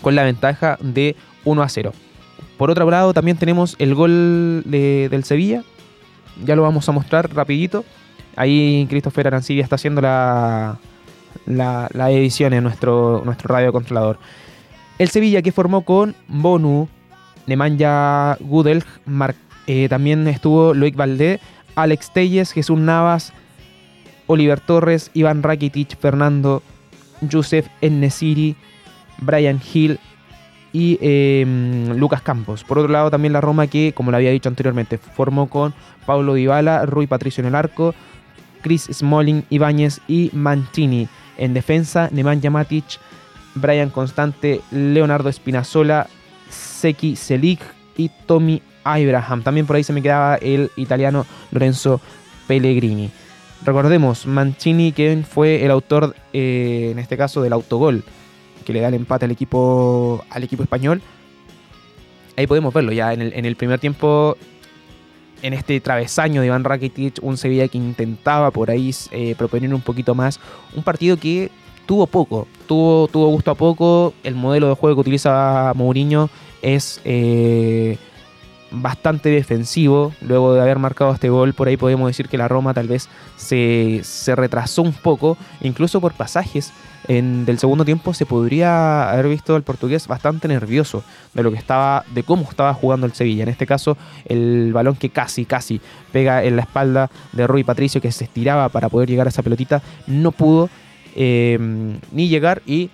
con 0.00 0.14
la 0.14 0.24
ventaja 0.24 0.78
de 0.80 1.16
1 1.44 1.62
a 1.62 1.68
0. 1.68 1.92
Por 2.56 2.70
otro 2.70 2.90
lado, 2.90 3.14
también 3.14 3.36
tenemos 3.36 3.76
el 3.78 3.94
gol 3.94 4.62
del 4.66 5.24
Sevilla. 5.24 5.62
Ya 6.44 6.56
lo 6.56 6.62
vamos 6.62 6.88
a 6.88 6.92
mostrar 6.92 7.34
rapidito. 7.34 7.84
Ahí 8.36 8.86
Christopher 8.88 9.28
Arancibia 9.28 9.62
está 9.62 9.76
haciendo 9.76 10.00
la, 10.00 10.78
la, 11.46 12.10
edición 12.10 12.52
en 12.52 12.64
nuestro, 12.64 13.22
nuestro 13.24 13.54
radio 13.54 13.72
controlador. 13.72 14.18
El 14.98 15.08
Sevilla 15.08 15.42
que 15.42 15.52
formó 15.52 15.82
con 15.82 16.14
Bonu, 16.26 16.88
Nemanja 17.46 18.36
Gudel, 18.40 18.84
eh, 19.66 19.88
también 19.88 20.26
estuvo 20.28 20.74
Loic 20.74 20.96
Valdé, 20.96 21.40
Alex 21.76 22.12
Telles, 22.12 22.52
Jesús 22.52 22.78
Navas, 22.78 23.32
Oliver 24.26 24.60
Torres, 24.60 25.10
Iván 25.14 25.42
Rakitic, 25.42 25.96
Fernando, 25.98 26.62
Josef 27.30 27.68
Ennesiri, 27.80 28.56
Brian 29.20 29.60
Hill 29.72 29.98
y 30.72 30.98
em, 31.00 31.96
Lucas 31.96 32.22
Campos. 32.22 32.64
Por 32.64 32.78
otro 32.78 32.92
lado, 32.92 33.10
también 33.10 33.32
la 33.32 33.40
Roma 33.40 33.66
que, 33.66 33.92
como 33.94 34.10
lo 34.10 34.16
había 34.16 34.30
dicho 34.30 34.48
anteriormente, 34.48 34.98
formó 34.98 35.48
con 35.48 35.74
Paulo 36.06 36.34
Dybala, 36.34 36.86
Rui 36.86 37.06
Patricio 37.06 37.40
en 37.40 37.48
el 37.48 37.54
arco, 37.54 37.94
Chris 38.62 38.88
Smalling, 38.92 39.44
Ibáñez 39.50 40.00
y 40.08 40.30
Mancini. 40.32 41.08
En 41.36 41.54
defensa, 41.54 42.08
Nemanja 42.12 42.50
Matic, 42.50 42.84
Brian 43.54 43.90
Constante, 43.90 44.60
Leonardo 44.70 45.28
Espinazola, 45.28 46.08
Seki 46.50 47.16
Selig 47.16 47.60
y 47.96 48.10
Tommy 48.26 48.62
Abraham. 48.84 49.42
También 49.42 49.66
por 49.66 49.76
ahí 49.76 49.84
se 49.84 49.92
me 49.92 50.02
quedaba 50.02 50.36
el 50.36 50.70
italiano 50.76 51.26
Lorenzo 51.50 52.00
Pellegrini. 52.46 53.10
Recordemos, 53.64 54.26
Mancini, 54.26 54.92
que 54.92 55.24
fue 55.28 55.64
el 55.64 55.70
autor, 55.70 56.14
eh, 56.32 56.90
en 56.92 56.98
este 56.98 57.16
caso, 57.16 57.42
del 57.42 57.52
autogol 57.52 58.04
que 58.68 58.74
le 58.74 58.80
da 58.80 58.88
el 58.88 58.94
empate 58.94 59.24
al 59.24 59.30
equipo, 59.30 60.22
al 60.28 60.44
equipo 60.44 60.62
español. 60.62 61.00
Ahí 62.36 62.46
podemos 62.46 62.74
verlo 62.74 62.92
ya 62.92 63.14
en 63.14 63.22
el, 63.22 63.56
primer 63.56 63.80
tiempo, 63.80 64.36
en 65.40 65.54
este 65.54 65.80
travesaño 65.80 66.42
de 66.42 66.48
Iván 66.48 66.64
Rakitic, 66.64 67.18
un 67.22 67.38
Sevilla 67.38 67.66
que 67.66 67.78
intentaba 67.78 68.50
por 68.50 68.70
ahí 68.70 68.94
eh, 69.10 69.34
proponer 69.38 69.72
un 69.72 69.80
poquito 69.80 70.14
más. 70.14 70.38
Un 70.76 70.82
partido 70.82 71.16
que 71.16 71.50
tuvo 71.86 72.06
poco, 72.06 72.46
tuvo, 72.66 73.08
tuvo 73.08 73.28
gusto 73.28 73.50
a 73.50 73.54
poco. 73.54 74.12
El 74.22 74.34
modelo 74.34 74.68
de 74.68 74.74
juego 74.74 74.96
que 74.96 75.00
utiliza 75.00 75.72
Mourinho 75.74 76.28
es 76.60 77.00
eh, 77.06 77.96
bastante 78.70 79.30
defensivo. 79.30 80.12
Luego 80.20 80.52
de 80.52 80.60
haber 80.60 80.78
marcado 80.78 81.14
este 81.14 81.30
gol, 81.30 81.54
por 81.54 81.68
ahí 81.68 81.78
podemos 81.78 82.06
decir 82.06 82.28
que 82.28 82.36
la 82.36 82.48
Roma 82.48 82.74
tal 82.74 82.86
vez 82.86 83.08
se, 83.36 84.00
se 84.04 84.36
retrasó 84.36 84.82
un 84.82 84.92
poco, 84.92 85.38
incluso 85.62 86.02
por 86.02 86.12
pasajes 86.12 86.74
en, 87.06 87.44
del 87.44 87.58
segundo 87.58 87.84
tiempo 87.84 88.12
se 88.12 88.26
podría 88.26 89.10
haber 89.10 89.28
visto 89.28 89.54
al 89.54 89.62
portugués 89.62 90.06
bastante 90.08 90.48
nervioso 90.48 91.04
de 91.34 91.42
lo 91.42 91.50
que 91.50 91.58
estaba, 91.58 92.04
de 92.12 92.22
cómo 92.22 92.42
estaba 92.42 92.74
jugando 92.74 93.06
el 93.06 93.12
Sevilla. 93.12 93.44
En 93.44 93.48
este 93.48 93.66
caso, 93.66 93.96
el 94.26 94.72
balón 94.72 94.96
que 94.96 95.10
casi, 95.10 95.44
casi 95.44 95.80
pega 96.12 96.44
en 96.44 96.56
la 96.56 96.62
espalda 96.62 97.10
de 97.32 97.46
Rui 97.46 97.64
Patricio, 97.64 98.00
que 98.00 98.12
se 98.12 98.24
estiraba 98.24 98.68
para 98.68 98.88
poder 98.88 99.08
llegar 99.08 99.26
a 99.26 99.30
esa 99.30 99.42
pelotita, 99.42 99.82
no 100.06 100.32
pudo 100.32 100.68
eh, 101.14 101.58
ni 102.12 102.28
llegar 102.28 102.62
y, 102.66 102.90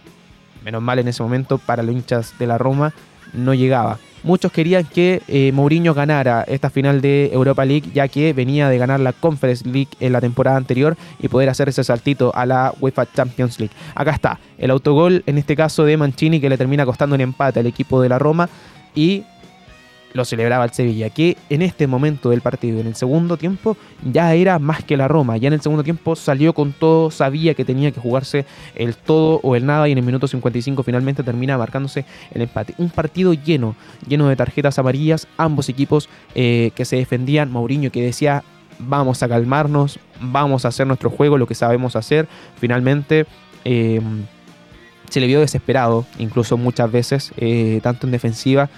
menos 0.64 0.82
mal 0.82 0.98
en 0.98 1.08
ese 1.08 1.22
momento, 1.22 1.58
para 1.58 1.82
los 1.82 1.94
hinchas 1.94 2.34
de 2.38 2.46
la 2.46 2.58
Roma, 2.58 2.92
no 3.34 3.54
llegaba. 3.54 3.98
Muchos 4.24 4.52
querían 4.52 4.84
que 4.84 5.20
eh, 5.28 5.52
Mourinho 5.52 5.92
ganara 5.92 6.44
esta 6.48 6.70
final 6.70 7.02
de 7.02 7.30
Europa 7.30 7.66
League, 7.66 7.90
ya 7.92 8.08
que 8.08 8.32
venía 8.32 8.70
de 8.70 8.78
ganar 8.78 8.98
la 9.00 9.12
Conference 9.12 9.68
League 9.68 9.90
en 10.00 10.12
la 10.12 10.20
temporada 10.22 10.56
anterior 10.56 10.96
y 11.18 11.28
poder 11.28 11.50
hacer 11.50 11.68
ese 11.68 11.84
saltito 11.84 12.34
a 12.34 12.46
la 12.46 12.72
UEFA 12.80 13.06
Champions 13.12 13.60
League. 13.60 13.74
Acá 13.94 14.12
está, 14.12 14.40
el 14.56 14.70
autogol, 14.70 15.22
en 15.26 15.36
este 15.36 15.54
caso 15.54 15.84
de 15.84 15.98
Mancini, 15.98 16.40
que 16.40 16.48
le 16.48 16.56
termina 16.56 16.86
costando 16.86 17.14
un 17.14 17.20
empate 17.20 17.60
al 17.60 17.66
equipo 17.66 18.00
de 18.00 18.08
la 18.08 18.18
Roma. 18.18 18.48
Y 18.94 19.24
lo 20.14 20.24
celebraba 20.24 20.64
el 20.64 20.70
Sevilla, 20.70 21.10
que 21.10 21.36
en 21.50 21.60
este 21.60 21.88
momento 21.88 22.30
del 22.30 22.40
partido, 22.40 22.78
en 22.78 22.86
el 22.86 22.94
segundo 22.94 23.36
tiempo, 23.36 23.76
ya 24.04 24.32
era 24.34 24.60
más 24.60 24.84
que 24.84 24.96
la 24.96 25.08
Roma. 25.08 25.36
Ya 25.36 25.48
en 25.48 25.54
el 25.54 25.60
segundo 25.60 25.82
tiempo 25.82 26.14
salió 26.14 26.54
con 26.54 26.72
todo, 26.72 27.10
sabía 27.10 27.54
que 27.54 27.64
tenía 27.64 27.90
que 27.90 28.00
jugarse 28.00 28.46
el 28.76 28.96
todo 28.96 29.40
o 29.42 29.56
el 29.56 29.66
nada 29.66 29.88
y 29.88 29.92
en 29.92 29.98
el 29.98 30.04
minuto 30.04 30.28
55 30.28 30.84
finalmente 30.84 31.24
termina 31.24 31.58
marcándose 31.58 32.04
el 32.32 32.42
empate. 32.42 32.74
Un 32.78 32.90
partido 32.90 33.34
lleno, 33.34 33.74
lleno 34.06 34.28
de 34.28 34.36
tarjetas 34.36 34.78
amarillas, 34.78 35.26
ambos 35.36 35.68
equipos 35.68 36.08
eh, 36.36 36.70
que 36.76 36.84
se 36.84 36.94
defendían, 36.94 37.50
Mourinho 37.50 37.90
que 37.90 38.00
decía 38.00 38.44
vamos 38.78 39.22
a 39.24 39.28
calmarnos, 39.28 39.98
vamos 40.20 40.64
a 40.64 40.68
hacer 40.68 40.86
nuestro 40.86 41.10
juego, 41.10 41.38
lo 41.38 41.48
que 41.48 41.56
sabemos 41.56 41.96
hacer. 41.96 42.28
Finalmente... 42.60 43.26
Em, 43.64 44.26
se 45.10 45.20
le 45.20 45.28
vio 45.28 45.38
desesperado, 45.38 46.06
incluso 46.18 46.56
muchas 46.56 46.90
veces, 46.90 47.32
eh, 47.36 47.78
tanto 47.84 48.06
en 48.06 48.10
defensiva 48.10 48.68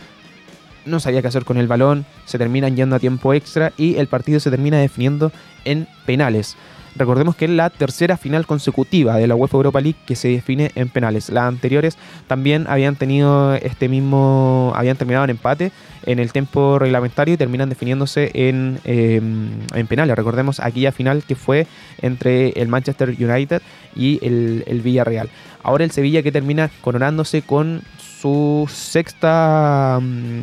no 0.86 1.00
sabía 1.00 1.22
qué 1.22 1.28
hacer 1.28 1.44
con 1.44 1.58
el 1.58 1.66
balón, 1.66 2.06
se 2.24 2.38
terminan 2.38 2.76
yendo 2.76 2.96
a 2.96 3.00
tiempo 3.00 3.34
extra 3.34 3.72
y 3.76 3.96
el 3.96 4.06
partido 4.06 4.40
se 4.40 4.50
termina 4.50 4.78
definiendo 4.78 5.32
en 5.64 5.88
penales. 6.06 6.56
Recordemos 6.96 7.36
que 7.36 7.44
es 7.44 7.50
la 7.50 7.68
tercera 7.68 8.16
final 8.16 8.46
consecutiva 8.46 9.16
de 9.16 9.26
la 9.26 9.34
UEFA 9.34 9.58
Europa 9.58 9.80
League 9.80 9.98
que 10.06 10.16
se 10.16 10.28
define 10.28 10.72
en 10.74 10.88
penales. 10.88 11.28
Las 11.28 11.44
anteriores 11.44 11.98
también 12.26 12.64
habían 12.68 12.96
tenido 12.96 13.54
este 13.54 13.88
mismo, 13.88 14.72
habían 14.74 14.96
terminado 14.96 15.24
en 15.24 15.30
empate 15.30 15.72
en 16.06 16.20
el 16.20 16.32
tiempo 16.32 16.78
reglamentario 16.78 17.34
y 17.34 17.36
terminan 17.36 17.68
definiéndose 17.68 18.30
en, 18.32 18.80
em, 18.84 19.50
en 19.74 19.86
penales. 19.86 20.16
Recordemos 20.16 20.58
aquella 20.60 20.90
final 20.90 21.22
que 21.24 21.34
fue 21.34 21.66
entre 22.00 22.50
el 22.50 22.68
Manchester 22.68 23.10
United 23.10 23.60
y 23.94 24.18
el, 24.24 24.64
el 24.66 24.80
Villarreal. 24.80 25.28
Ahora 25.62 25.84
el 25.84 25.90
Sevilla 25.90 26.22
que 26.22 26.32
termina 26.32 26.70
coronándose 26.80 27.42
con 27.42 27.82
su 27.98 28.66
sexta... 28.72 29.98
Mm, 30.00 30.42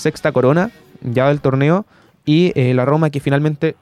sexta 0.00 0.32
corona 0.32 0.70
ya 1.02 1.28
del 1.28 1.40
torneo 1.40 1.86
y 2.24 2.52
eh, 2.54 2.74
la 2.74 2.84
Roma 2.84 3.10
que 3.10 3.20
finalmente 3.20 3.76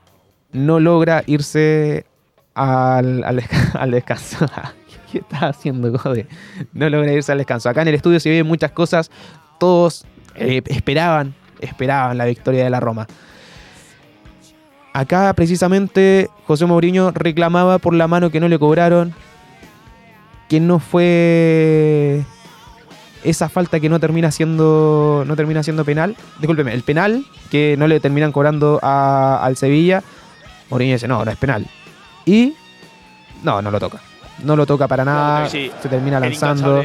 no 0.53 0.81
logra 0.81 1.23
irse 1.27 2.05
al, 2.55 3.25
al, 3.25 3.91
descanso. 3.91 4.47
¿Qué 5.13 5.19
está 5.19 5.49
haciendo, 5.49 5.91
Gode? 5.91 6.27
No 6.73 6.89
logra 6.91 7.13
irse 7.13 7.33
al 7.33 7.39
descanso. 7.39 7.69
Acá 7.69 7.83
en 7.83 7.89
el 7.89 7.95
estudio 7.95 8.21
se 8.21 8.31
viven 8.31 8.47
muchas 8.47 8.73
cosas. 8.73 9.11
Todos 9.59 10.05
eh, 10.35 10.63
esperaban, 10.67 11.35
esperaban 11.61 12.19
la 12.19 12.27
victoria 12.27 12.65
de 12.65 12.71
la 12.71 12.81
Roma. 12.81 13.07
Acá 14.93 15.33
precisamente 15.35 16.29
José 16.47 16.67
Mourinho 16.67 17.13
reclamaba 17.13 17.79
por 17.79 17.95
la 17.95 18.09
mano 18.09 18.31
que 18.31 18.41
no 18.41 18.49
le 18.49 18.59
cobraron, 18.59 19.15
que 20.49 20.61
no 20.61 20.79
fue 20.79 22.25
esa 23.25 23.49
falta 23.49 23.81
que 23.81 23.89
no 23.89 23.99
termina 24.01 24.31
siendo 24.31 25.25
no 25.27 25.37
termina 25.37 25.63
siendo 25.63 25.85
penal, 25.85 26.17
discúlpeme, 26.39 26.73
el 26.73 26.83
penal 26.83 27.25
que 27.51 27.77
no 27.79 27.87
le 27.87 28.01
terminan 28.01 28.33
cobrando 28.33 28.79
al 28.83 29.57
Sevilla, 29.57 30.03
Mourinho 30.71 30.95
dice, 30.95 31.09
no, 31.09 31.25
no 31.25 31.31
es 31.31 31.37
penal. 31.37 31.67
Y 32.25 32.55
no, 33.43 33.63
no 33.63 33.71
lo 33.71 33.81
toca. 33.81 34.01
No 34.45 34.55
lo 34.55 34.67
toca 34.67 34.87
para 34.87 35.05
nada, 35.05 35.49
se 35.49 35.71
termina 35.91 36.21
lanzando. 36.21 36.85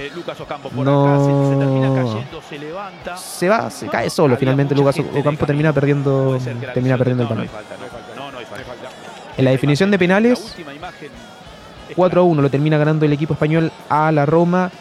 No. 0.76 2.24
Se 3.16 3.48
va, 3.48 3.70
se 3.70 3.88
cae 3.88 4.10
solo. 4.10 4.38
Finalmente 4.38 4.74
Lucas 4.74 4.98
Ocampo 5.00 5.46
termina 5.46 5.72
perdiendo, 5.72 6.40
termina 6.74 6.98
perdiendo 6.98 7.24
el 7.24 7.30
balón. 7.30 7.50
En 9.38 9.46
la 9.46 9.52
definición 9.52 9.92
de 9.92 10.00
penales, 10.00 10.56
4 11.96 12.22
a 12.22 12.24
1 12.24 12.42
lo 12.42 12.50
termina 12.50 12.78
ganando 12.78 13.06
el 13.06 13.14
equipo 13.14 13.34
español 13.34 13.72
a 13.90 14.12
la 14.12 14.26
Roma. 14.26 14.72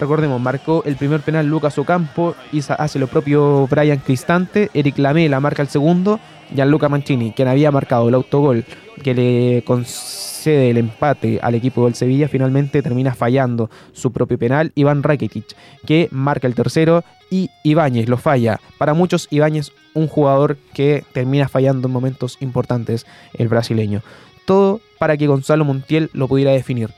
Recordemos, 0.00 0.40
marcó 0.40 0.82
el 0.86 0.96
primer 0.96 1.20
penal 1.20 1.46
Lucas 1.46 1.76
Ocampo, 1.76 2.34
y 2.52 2.62
hace 2.66 2.98
lo 2.98 3.06
propio 3.06 3.66
Brian 3.66 3.98
Cristante, 3.98 4.70
Eric 4.72 4.96
Lamela 4.96 5.40
marca 5.40 5.60
el 5.60 5.68
segundo, 5.68 6.18
Gianluca 6.54 6.88
Mancini, 6.88 7.32
quien 7.32 7.48
había 7.48 7.70
marcado 7.70 8.08
el 8.08 8.14
autogol 8.14 8.64
que 9.04 9.14
le 9.14 9.62
concede 9.66 10.70
el 10.70 10.78
empate 10.78 11.38
al 11.42 11.54
equipo 11.54 11.84
del 11.84 11.94
Sevilla, 11.94 12.28
finalmente 12.28 12.80
termina 12.80 13.14
fallando 13.14 13.68
su 13.92 14.10
propio 14.10 14.38
penal, 14.38 14.72
Iván 14.74 15.02
Rakitic, 15.02 15.54
que 15.84 16.08
marca 16.12 16.46
el 16.46 16.54
tercero 16.54 17.04
y 17.30 17.50
Ibáñez 17.62 18.08
lo 18.08 18.16
falla. 18.16 18.58
Para 18.78 18.94
muchos, 18.94 19.28
Ibáñez, 19.30 19.70
un 19.92 20.08
jugador 20.08 20.56
que 20.72 21.04
termina 21.12 21.46
fallando 21.46 21.88
en 21.88 21.92
momentos 21.92 22.38
importantes, 22.40 23.06
el 23.34 23.48
brasileño. 23.48 24.00
Todo 24.46 24.80
para 24.98 25.18
que 25.18 25.26
Gonzalo 25.26 25.66
Montiel 25.66 26.08
lo 26.14 26.26
pudiera 26.26 26.52
definir. 26.52 26.88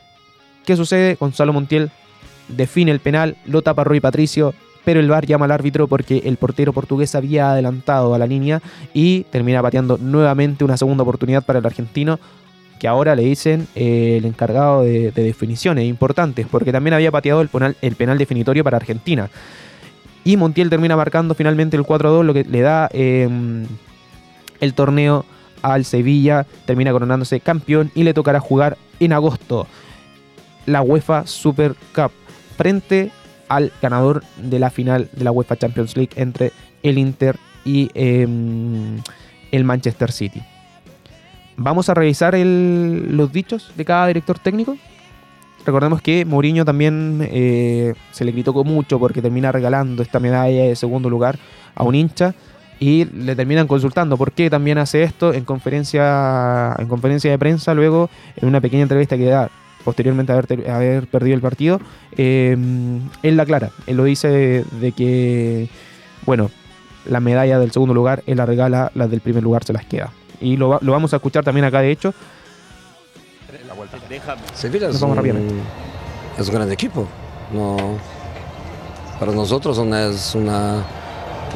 ¿Qué 0.65 0.77
sucede? 0.77 1.17
Gonzalo 1.19 1.53
Montiel 1.53 1.91
define 2.57 2.91
el 2.91 3.01
penal, 3.01 3.37
lo 3.47 3.63
tapa 3.63 3.85
Rui 3.85 4.01
Patricio, 4.01 4.55
pero 4.85 5.01
el 5.01 5.09
VAR 5.09 5.27
llama 5.27 5.45
al 5.45 5.53
árbitro 5.53 5.87
porque 5.87 6.23
el 6.25 6.37
portero 6.37 6.73
portugués 6.73 7.15
había 7.15 7.53
adelantado 7.53 8.15
a 8.15 8.19
la 8.19 8.27
línea 8.27 8.61
y 8.93 9.25
termina 9.25 9.63
pateando 9.63 9.99
nuevamente 9.99 10.65
una 10.65 10.77
segunda 10.77 11.03
oportunidad 11.03 11.45
para 11.45 11.61
el 11.61 11.67
argentino 11.67 12.19
que 12.79 12.89
ahora 12.89 13.15
le 13.15 13.23
dicen 13.23 13.69
eh, 13.77 14.17
el 14.19 14.25
encargado 14.25 14.83
de, 14.83 15.13
definiciones 15.13 15.87
importantes, 15.87 16.49
porque 16.51 16.73
también 16.73 16.95
había 16.95 17.13
pateado 17.13 17.41
el 17.41 17.49
penal, 17.49 17.77
el 17.81 17.95
penal 17.95 18.19
definitorio 18.19 18.65
para 18.65 18.77
Argentina. 18.77 19.31
Y 20.25 20.37
Montiel 20.37 20.69
termina 20.69 20.97
marcando 20.97 21.37
finalmente 21.37 21.77
el 21.77 21.85
4-2, 21.85 22.25
lo 22.25 22.35
que 22.35 22.43
le 22.43 22.61
da 22.61 22.89
em, 22.93 23.67
el 24.61 24.75
torneo 24.75 25.25
al 25.63 25.85
Sevilla, 25.85 26.45
termina 26.65 26.91
coronándose 26.91 27.39
campeón 27.39 27.93
y 27.95 28.03
le 28.03 28.15
tocará 28.15 28.41
jugar 28.41 28.77
en 28.99 29.13
agosto 29.13 29.69
la 30.67 30.83
UEFA 30.83 31.27
Super 31.27 31.75
Cup 31.95 32.11
frente 32.63 33.11
al 33.49 33.73
ganador 33.83 34.23
de 34.37 34.61
la 34.61 34.71
final 34.71 35.09
de 35.13 35.25
la 35.25 35.33
UEFA 35.33 35.57
Champions 35.57 35.97
League 35.97 36.13
entre 36.15 36.53
el 36.85 36.97
Inter 36.97 37.37
y 37.65 37.91
em, 37.95 39.01
el 39.51 39.65
Manchester 39.65 40.13
City. 40.13 40.41
Vamos 41.57 41.89
a 41.89 41.95
revisar 41.95 42.37
los 42.39 43.33
dichos 43.33 43.73
de 43.77 43.85
cada 43.85 44.07
director 44.07 44.39
técnico. 44.39 44.77
Recordemos 45.67 46.01
que 46.01 46.25
Mourinho 46.25 46.65
también 46.65 47.27
eh, 47.33 47.95
se 48.13 48.25
le 48.25 48.33
criticó 48.33 48.63
mucho 48.63 49.01
porque 49.01 49.21
termina 49.21 49.51
regalando 49.51 50.05
esta 50.05 50.21
medalla 50.21 50.63
de 50.63 50.77
segundo 50.77 51.11
lugar 51.11 51.37
a 51.75 51.83
un 51.83 51.97
hincha 51.97 52.37
y 52.79 53.07
le 53.07 53.35
terminan 53.35 53.67
consultando 53.67 54.17
por 54.17 54.31
qué 54.31 54.51
también 54.51 54.79
hace 54.79 55.03
esto 55.03 55.35
en 55.35 55.45
conferencia, 55.45 56.77
en 56.79 56.87
conferencia 56.87 57.29
de 57.29 57.39
prensa, 57.39 57.75
luego 57.75 58.09
en 58.37 58.47
una 58.47 58.61
pequeña 58.61 58.85
entrevista 58.85 59.17
que 59.17 59.25
da 59.25 59.51
posteriormente 59.85 60.33
a 60.33 60.39
haber, 60.39 60.71
haber 60.71 61.07
perdido 61.07 61.35
el 61.35 61.41
partido, 61.41 61.81
eh, 62.17 62.57
él 63.23 63.37
la 63.37 63.43
aclara, 63.43 63.71
él 63.87 63.97
lo 63.97 64.05
dice 64.05 64.65
de, 64.71 64.93
que, 64.93 65.69
bueno, 66.25 66.51
la 67.07 67.21
medalla 67.21 67.59
del 67.59 67.73
segundo 67.73 67.95
lugar 67.95 68.23
él 68.27 68.37
la 68.37 68.47
regala, 68.47 68.91
las 68.95 69.11
del 69.11 69.21
primer 69.21 69.43
lugar 69.43 69.65
se 69.65 69.73
las 69.73 69.85
queda. 69.85 70.11
Y 70.41 70.57
lo, 70.57 70.79
lo 70.81 70.93
vamos 70.93 71.13
a 71.13 71.17
escuchar 71.17 71.45
también 71.45 71.65
acá, 71.65 71.81
de 71.81 71.91
hecho. 71.91 72.15
Es 74.89 75.03
un, 75.03 75.19
es 76.39 76.49
un 76.49 76.55
gran 76.55 76.73
equipo. 76.73 77.07
No, 77.53 77.77
para 79.21 79.33
nosotros 79.33 79.79
no 79.79 79.97
es 79.97 80.35
una, 80.35 80.83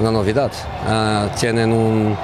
una 0.01 0.11
novedad. 0.11 0.53
Uh, 0.87 1.29
tienen 1.39 1.73
un 1.73 2.17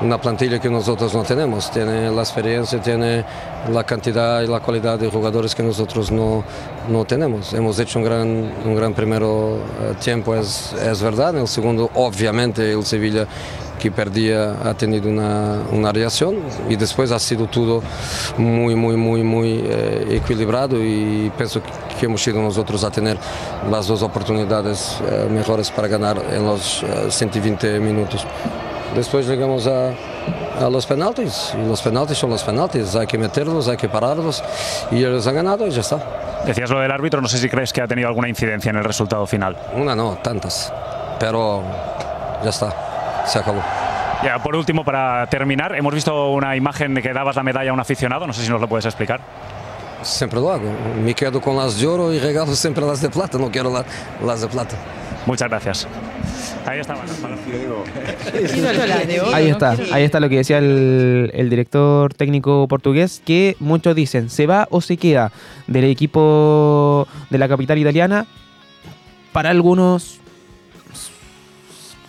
una 0.00 0.20
plantilla 0.20 0.58
que 0.60 0.68
nosotros 0.68 1.14
no 1.14 1.22
tenemos. 1.22 1.70
Tiene 1.70 2.10
la 2.10 2.22
experiencia, 2.22 2.80
tiene 2.80 3.24
la 3.72 3.84
cantidad 3.84 4.42
y 4.42 4.46
la 4.46 4.60
calidad 4.60 4.98
de 4.98 5.10
jugadores 5.10 5.54
que 5.54 5.62
nosotros 5.62 6.10
no, 6.10 6.44
no 6.88 7.04
tenemos. 7.04 7.52
Hemos 7.52 7.78
hecho 7.78 7.98
un 7.98 8.04
gran, 8.04 8.52
un 8.64 8.74
gran 8.74 8.94
primer 8.94 9.22
eh, 9.22 9.94
tiempo, 10.02 10.34
es, 10.34 10.72
es 10.74 11.02
verdad. 11.02 11.34
En 11.34 11.42
el 11.42 11.48
segundo, 11.48 11.90
obviamente, 11.94 12.72
el 12.72 12.84
Sevilla 12.84 13.26
que 13.78 13.92
perdía 13.92 14.56
ha 14.64 14.74
tenido 14.74 15.08
una, 15.08 15.62
una, 15.70 15.92
reacción 15.92 16.34
y 16.68 16.74
después 16.74 17.12
ha 17.12 17.18
sido 17.20 17.46
todo 17.46 17.80
muy, 18.36 18.74
muy, 18.74 18.96
muy, 18.96 19.22
muy 19.22 19.60
eh, 19.64 20.20
equilibrado 20.20 20.76
y 20.84 21.30
pienso 21.36 21.62
que 21.62 22.06
hemos 22.06 22.26
ido 22.26 22.42
nosotros 22.42 22.82
a 22.82 22.90
tener 22.90 23.16
las 23.70 23.86
dos 23.86 24.02
oportunidades 24.02 24.98
eh, 25.08 25.28
mejores 25.30 25.70
para 25.70 25.86
ganar 25.86 26.20
en 26.32 26.44
los 26.44 26.84
120 27.08 27.78
minutos. 27.78 28.26
Después 28.94 29.26
llegamos 29.26 29.66
a, 29.66 29.90
a 30.58 30.70
los 30.70 30.86
penaltis 30.86 31.54
y 31.54 31.66
los 31.66 31.80
penaltis 31.82 32.18
son 32.18 32.30
los 32.30 32.42
penaltis, 32.42 32.94
hay 32.96 33.06
que 33.06 33.18
meterlos, 33.18 33.68
hay 33.68 33.76
que 33.76 33.88
pararlos 33.88 34.42
y 34.90 34.96
ellos 34.96 35.26
han 35.26 35.34
ganado 35.34 35.66
y 35.66 35.70
ya 35.70 35.80
está. 35.80 35.98
Decías 36.44 36.70
lo 36.70 36.80
del 36.80 36.90
árbitro, 36.90 37.20
no 37.20 37.28
sé 37.28 37.38
si 37.38 37.48
crees 37.48 37.72
que 37.72 37.82
ha 37.82 37.86
tenido 37.86 38.08
alguna 38.08 38.28
incidencia 38.28 38.70
en 38.70 38.76
el 38.76 38.84
resultado 38.84 39.26
final. 39.26 39.56
Una 39.74 39.94
no, 39.94 40.18
tantas, 40.22 40.72
pero 41.18 41.62
ya 42.42 42.50
está, 42.50 43.24
se 43.26 43.38
acabó. 43.38 43.62
Ya, 44.24 44.42
por 44.42 44.56
último, 44.56 44.84
para 44.84 45.26
terminar, 45.28 45.76
hemos 45.76 45.94
visto 45.94 46.30
una 46.30 46.56
imagen 46.56 46.94
de 46.94 47.02
que 47.02 47.12
dabas 47.12 47.36
la 47.36 47.44
medalla 47.44 47.70
a 47.70 47.74
un 47.74 47.80
aficionado, 47.80 48.26
no 48.26 48.32
sé 48.32 48.42
si 48.42 48.50
nos 48.50 48.60
lo 48.60 48.68
puedes 48.68 48.84
explicar. 48.84 49.20
Siempre 50.02 50.40
lo 50.40 50.50
hago, 50.50 50.72
me 51.04 51.14
quedo 51.14 51.40
con 51.40 51.56
las 51.56 51.78
de 51.78 51.86
oro 51.86 52.12
y 52.12 52.18
regalo 52.18 52.54
siempre 52.54 52.84
las 52.84 53.00
de 53.00 53.10
plata, 53.10 53.38
no 53.38 53.50
quiero 53.50 53.72
las 54.24 54.40
de 54.40 54.48
plata. 54.48 54.76
Muchas 55.26 55.48
gracias. 55.48 55.88
Ahí 56.66 56.80
está. 56.80 56.94
Ahí 59.34 59.48
está, 59.48 59.76
ahí 59.92 60.04
está 60.04 60.20
lo 60.20 60.28
que 60.28 60.36
decía 60.36 60.58
el, 60.58 61.48
director 61.48 62.12
técnico 62.14 62.66
portugués, 62.68 63.22
que 63.24 63.56
muchos 63.58 63.94
dicen, 63.94 64.28
¿se 64.30 64.46
va 64.46 64.68
o 64.70 64.80
se 64.80 64.96
queda 64.96 65.32
del 65.66 65.84
equipo 65.84 67.06
de 67.30 67.38
la 67.38 67.48
capital 67.48 67.78
italiana? 67.78 68.26
Para 69.32 69.50
algunos 69.50 70.18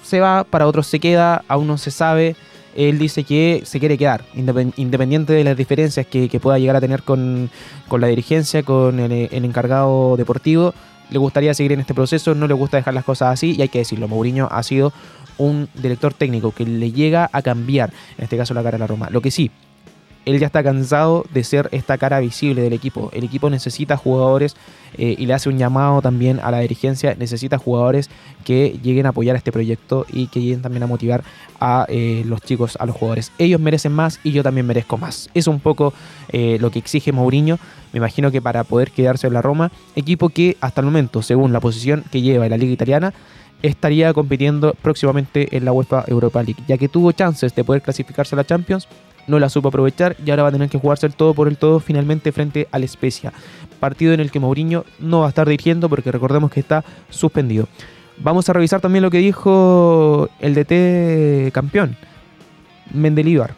se 0.04 0.20
va, 0.20 0.44
para 0.44 0.68
otros 0.68 0.88
se 0.88 1.00
queda, 1.00 1.44
aún 1.48 1.68
no 1.68 1.78
se 1.78 1.92
sabe. 1.92 2.36
Él 2.76 3.00
dice 3.00 3.24
que 3.24 3.62
se 3.66 3.80
quiere 3.80 3.98
quedar, 3.98 4.26
independiente 4.34 5.34
de 5.34 5.44
las 5.44 5.58
diferencias 5.58 6.06
que, 6.06 6.40
pueda 6.40 6.60
llegar 6.60 6.76
a 6.76 6.82
tener 6.82 7.04
con, 7.04 7.50
la 7.90 8.08
dirigencia, 8.08 8.64
con 8.64 9.00
el 9.00 9.46
encargado 9.46 10.16
deportivo 10.18 10.74
le 11.10 11.18
gustaría 11.18 11.54
seguir 11.54 11.74
en 11.74 11.80
este 11.80 11.94
proceso, 11.94 12.36
no 12.36 12.48
le 12.48 12.54
gusta 12.54 12.78
dejar 12.78 12.94
las 12.94 13.04
cosas 13.04 13.34
así 13.34 13.56
y 13.58 13.62
hay 13.62 13.70
que 13.70 13.80
decirlo, 13.80 14.08
Mourinho 14.08 14.48
ha 14.52 14.64
sido 14.64 14.94
un 15.38 15.70
director 15.74 16.14
técnico 16.14 16.52
que 16.52 16.66
le 16.66 16.92
llega 16.92 17.30
a 17.32 17.42
cambiar, 17.42 17.92
en 18.18 18.26
este 18.26 18.38
caso 18.38 18.54
la 18.54 18.62
cara 18.62 18.78
de 18.78 18.80
la 18.80 18.88
Roma. 18.88 19.10
Lo 19.10 19.22
que 19.22 19.32
sí, 19.32 19.52
él 20.26 20.40
ya 20.40 20.48
está 20.48 20.62
cansado 20.64 21.26
de 21.34 21.44
ser 21.44 21.70
esta 21.72 21.98
cara 21.98 22.20
visible 22.20 22.62
del 22.62 22.74
equipo. 22.74 23.10
El 23.14 23.24
equipo 23.24 23.50
necesita 23.50 23.98
jugadores 23.98 24.56
eh, 24.98 25.16
y 25.18 25.26
le 25.26 25.34
hace 25.34 25.50
un 25.50 25.58
llamado 25.58 26.02
también 26.02 26.40
a 26.44 26.52
la 26.52 26.60
dirigencia, 26.60 27.16
necesita 27.16 27.58
jugadores 27.58 28.10
que 28.44 28.78
lleguen 28.84 29.06
a 29.06 29.10
apoyar 29.10 29.36
este 29.36 29.52
proyecto 29.52 30.06
y 30.12 30.28
que 30.28 30.42
lleguen 30.42 30.62
también 30.62 30.84
a 30.84 30.88
motivar 30.88 31.24
a 31.60 31.86
eh, 31.90 32.24
los 32.26 32.42
chicos, 32.42 32.78
a 32.80 32.86
los 32.86 32.96
jugadores. 32.96 33.32
Ellos 33.38 33.60
merecen 33.60 33.94
más 33.94 34.20
y 34.24 34.32
yo 34.32 34.44
también 34.44 34.68
merezco 34.68 34.98
más. 34.98 35.30
Es 35.34 35.48
un 35.48 35.60
poco 35.60 35.94
eh, 36.30 36.58
lo 36.60 36.70
que 36.70 36.80
exige 36.80 37.12
Mourinho 37.12 37.58
me 37.92 37.98
imagino 37.98 38.32
que 38.32 38.42
para 38.42 38.64
poder 38.64 38.92
quedarse 38.92 39.28
en 39.28 39.34
la 39.34 39.42
Roma, 39.42 39.72
equipo 39.96 40.30
que 40.30 40.58
hasta 40.62 40.82
el 40.82 40.86
momento, 40.86 41.22
según 41.22 41.54
la 41.54 41.60
posición 41.60 42.04
que 42.12 42.22
lleva 42.22 42.46
en 42.46 42.52
la 42.52 42.58
liga 42.58 42.74
italiana, 42.74 43.14
estaría 43.62 44.14
compitiendo 44.14 44.74
próximamente 44.82 45.56
en 45.56 45.66
la 45.66 45.72
UEFA 45.72 46.06
Europa 46.08 46.42
League, 46.44 46.64
ya 46.68 46.78
que 46.78 46.88
tuvo 46.88 47.12
chances 47.12 47.54
de 47.56 47.64
poder 47.64 47.82
clasificarse 47.82 48.36
a 48.36 48.38
la 48.38 48.46
Champions, 48.46 48.88
no 49.28 49.40
la 49.40 49.50
supo 49.50 49.68
aprovechar 49.68 50.16
y 50.26 50.30
ahora 50.32 50.44
va 50.44 50.50
a 50.50 50.52
tener 50.52 50.70
que 50.70 50.80
jugarse 50.80 51.06
el 51.06 51.14
todo 51.14 51.34
por 51.34 51.48
el 51.48 51.58
todo 51.58 51.80
finalmente 51.80 52.32
frente 52.32 52.68
al 52.72 52.88
Spezia, 52.88 53.32
partido 53.80 54.14
en 54.14 54.20
el 54.20 54.32
que 54.32 54.40
Mourinho 54.40 54.86
no 55.00 55.22
va 55.22 55.28
a 55.28 55.30
estar 55.30 55.48
dirigiendo 55.48 55.90
porque 55.90 56.12
recordemos 56.12 56.52
que 56.52 56.60
está 56.60 56.84
suspendido. 57.10 57.68
Vamos 58.18 58.50
a 58.50 58.54
revisar 58.54 58.82
también 58.82 59.04
lo 59.04 59.12
que 59.12 59.20
dijo 59.20 60.30
el 60.40 60.54
DT 60.54 61.52
campeón, 61.54 61.96
Mendelibar. 62.94 63.56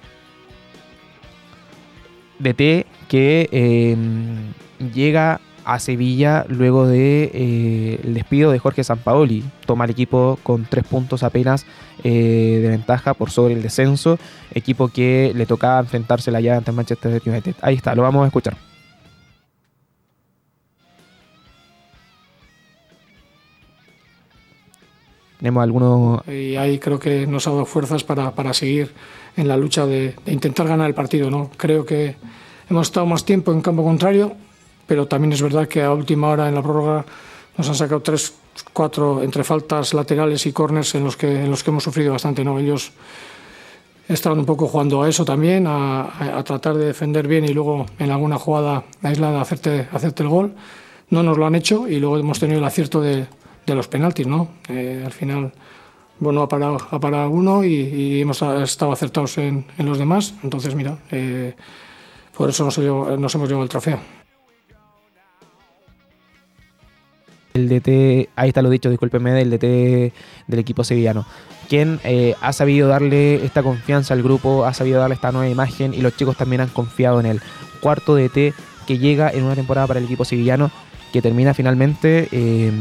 DT 2.39 2.86
que 3.12 3.50
em, 3.52 4.54
llega 4.93 5.41
a 5.65 5.80
Sevilla 5.80 6.45
luego 6.47 6.88
del 6.88 6.97
de, 6.97 7.32
eh, 7.34 8.00
despido 8.04 8.52
de 8.52 8.60
Jorge 8.60 8.86
Sampaoli. 8.86 9.43
Toma 9.65 9.84
el 9.84 9.91
equipo 9.91 10.39
con 10.43 10.63
tres 10.63 10.86
puntos 10.86 11.21
apenas 11.21 11.65
eh, 12.06 12.60
de 12.62 12.69
ventaja 12.69 13.13
por 13.13 13.30
sobre 13.30 13.54
el 13.54 13.63
descenso. 13.63 14.17
Equipo 14.54 14.88
que 14.88 15.34
le 15.36 15.45
tocaba 15.45 15.82
enfrentarse 15.82 16.32
la 16.32 16.39
llave 16.39 16.60
ante 16.60 16.71
Manchester 16.71 17.21
United. 17.26 17.56
Ahí 17.62 17.76
está, 17.76 17.93
lo 17.95 18.04
vamos 18.04 18.24
a 18.24 18.28
escuchar. 18.28 18.56
Tenemos 25.38 25.63
algunos... 25.63 26.26
Y 26.30 26.56
ahí 26.56 26.80
creo 26.80 26.97
que 26.97 27.28
nos 27.28 27.45
ha 27.47 27.52
dado 27.52 27.65
fuerzas 27.65 28.06
para, 28.06 28.32
para 28.32 28.54
seguir 28.54 28.93
en 29.36 29.50
la 29.50 29.58
lucha 29.58 29.86
de, 29.86 30.15
de, 30.24 30.32
intentar 30.32 30.65
ganar 30.65 30.88
el 30.88 30.93
partido. 30.93 31.30
¿no? 31.30 31.52
Creo 31.58 31.86
que 31.86 32.15
hemos 32.71 32.88
estado 32.88 33.05
más 33.05 33.25
tiempo 33.25 33.51
en 33.51 33.62
campo 33.62 33.84
contrario, 33.84 34.34
pero 34.88 35.05
también 35.05 35.34
es 35.34 35.41
verdad 35.41 35.67
que 35.67 35.84
a 35.84 35.91
última 35.91 36.29
hora 36.29 36.47
en 36.47 36.55
la 36.55 36.63
prórroga 36.63 37.05
nos 37.57 37.67
han 37.67 37.75
sacado 37.75 38.01
tres, 38.01 38.34
cuatro 38.71 39.21
entre 39.21 39.43
faltas 39.43 39.93
laterales 39.93 40.45
y 40.45 40.53
corners 40.53 40.95
en 40.95 41.03
los 41.03 41.17
que, 41.17 41.43
en 41.43 41.51
los 41.51 41.63
que 41.63 41.69
hemos 41.69 41.84
sufrido 41.84 42.13
bastante. 42.13 42.45
¿no? 42.45 42.57
Ellos 42.57 42.93
estaban 44.07 44.39
un 44.39 44.45
poco 44.45 44.67
jugando 44.67 45.03
a 45.03 45.10
eso 45.10 45.25
también, 45.25 45.67
a, 45.67 46.38
a, 46.38 46.43
tratar 46.43 46.75
de 46.75 46.86
defender 46.86 47.27
bien 47.27 47.43
y 47.43 47.53
luego 47.53 47.86
en 47.99 48.10
alguna 48.10 48.38
jugada 48.38 48.86
aislada 49.03 49.41
hacerte, 49.41 49.88
hacerte 49.91 50.23
el 50.23 50.29
gol. 50.29 50.55
No 51.10 51.23
nos 51.23 51.38
lo 51.38 51.45
han 51.45 51.55
hecho 51.55 51.89
y 51.89 51.99
luego 51.99 52.17
hemos 52.17 52.39
tenido 52.39 52.60
el 52.60 52.65
acierto 52.65 53.01
de, 53.01 53.27
de 53.65 53.75
los 53.75 53.89
penaltis. 53.89 54.27
¿no? 54.27 54.47
Eh, 54.69 55.03
al 55.05 55.12
final, 55.12 55.51
bueno, 56.19 56.41
ha 56.41 56.47
parado, 56.47 56.77
ha 56.89 56.99
parado 57.01 57.29
uno 57.29 57.65
y, 57.65 57.73
y 57.73 58.21
hemos 58.21 58.41
estado 58.41 58.93
acertados 58.93 59.38
en, 59.39 59.65
en, 59.77 59.86
los 59.86 59.97
demás. 59.97 60.36
Entonces, 60.41 60.73
mira, 60.73 60.97
eh, 61.12 61.53
por 62.41 62.49
eso 62.49 62.65
nos, 62.65 62.75
nos 63.19 63.36
hemos 63.36 63.47
llevado 63.47 63.63
el 63.63 63.69
trofeo. 63.69 63.99
el 67.54 67.69
DT, 67.69 68.30
ahí 68.36 68.47
está 68.47 68.63
lo 68.63 68.69
dicho, 68.71 68.89
discúlpeme, 68.89 69.32
del 69.32 69.51
DT 69.51 70.13
del 70.47 70.60
equipo 70.60 70.84
sevillano, 70.84 71.27
quien 71.69 71.99
eh, 72.04 72.34
ha 72.41 72.51
sabido 72.51 72.88
darle 72.88 73.45
esta 73.45 73.62
confianza 73.62 74.15
al 74.15 74.23
grupo, 74.23 74.65
ha 74.65 74.73
sabido 74.73 74.99
darle 74.99 75.13
esta 75.13 75.32
nueva 75.32 75.49
imagen 75.49 75.93
y 75.93 76.01
los 76.01 76.15
chicos 76.15 76.36
también 76.36 76.62
han 76.62 76.69
confiado 76.69 77.19
en 77.19 77.27
él. 77.27 77.41
Cuarto 77.80 78.15
DT 78.15 78.56
que 78.88 78.97
llega 78.97 79.30
en 79.30 79.43
una 79.43 79.54
temporada 79.54 79.86
para 79.86 79.99
el 79.99 80.06
equipo 80.06 80.25
sevillano 80.25 80.71
que 81.13 81.21
termina 81.21 81.54
finalmente 81.54 82.27
eh, 82.32 82.71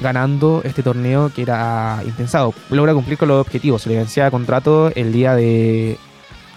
ganando 0.00 0.60
este 0.62 0.84
torneo 0.84 1.32
que 1.34 1.42
era 1.42 2.02
impensado. 2.06 2.54
Logra 2.70 2.94
cumplir 2.94 3.18
con 3.18 3.28
los 3.28 3.40
objetivos, 3.40 3.82
se 3.82 3.88
le 3.88 3.96
vencía 3.96 4.30
contrato 4.30 4.92
el 4.94 5.12
día 5.12 5.34
de 5.34 5.98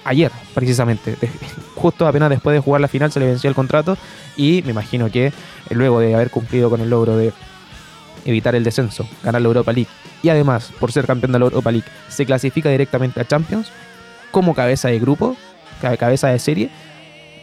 ayer, 0.04 0.32
precisamente. 0.54 1.16
Justo 1.76 2.08
apenas 2.08 2.30
después 2.30 2.54
de 2.54 2.60
jugar 2.60 2.82
la 2.82 2.88
final 2.88 3.12
se 3.12 3.20
le 3.20 3.28
venció 3.28 3.50
el 3.50 3.56
contrato 3.56 3.98
y 4.36 4.62
me 4.64 4.72
imagino 4.72 5.10
que 5.10 5.32
luego 5.70 6.00
de 6.00 6.16
haber 6.16 6.30
cumplido 6.30 6.70
con 6.70 6.82
el 6.82 6.90
logro 6.90 7.16
de 7.16 7.32
evitar 8.26 8.56
el 8.56 8.64
descenso, 8.64 9.08
ganar 9.24 9.42
la 9.42 9.48
Europa 9.48 9.72
League 9.72 9.90
y 10.22 10.30
además 10.30 10.72
por 10.80 10.92
ser 10.92 11.06
campeón 11.06 11.32
de 11.32 11.40
la 11.40 11.46
Europa 11.46 11.72
League 11.72 11.88
se 12.10 12.26
clasifica 12.26 12.70
directamente 12.70 13.22
a 13.22 13.26
Champions 13.26 13.72
como 14.32 14.54
cabeza 14.54 14.90
de 14.90 15.00
grupo, 15.00 15.38
cabeza 15.80 16.28
de 16.28 16.40
serie, 16.40 16.70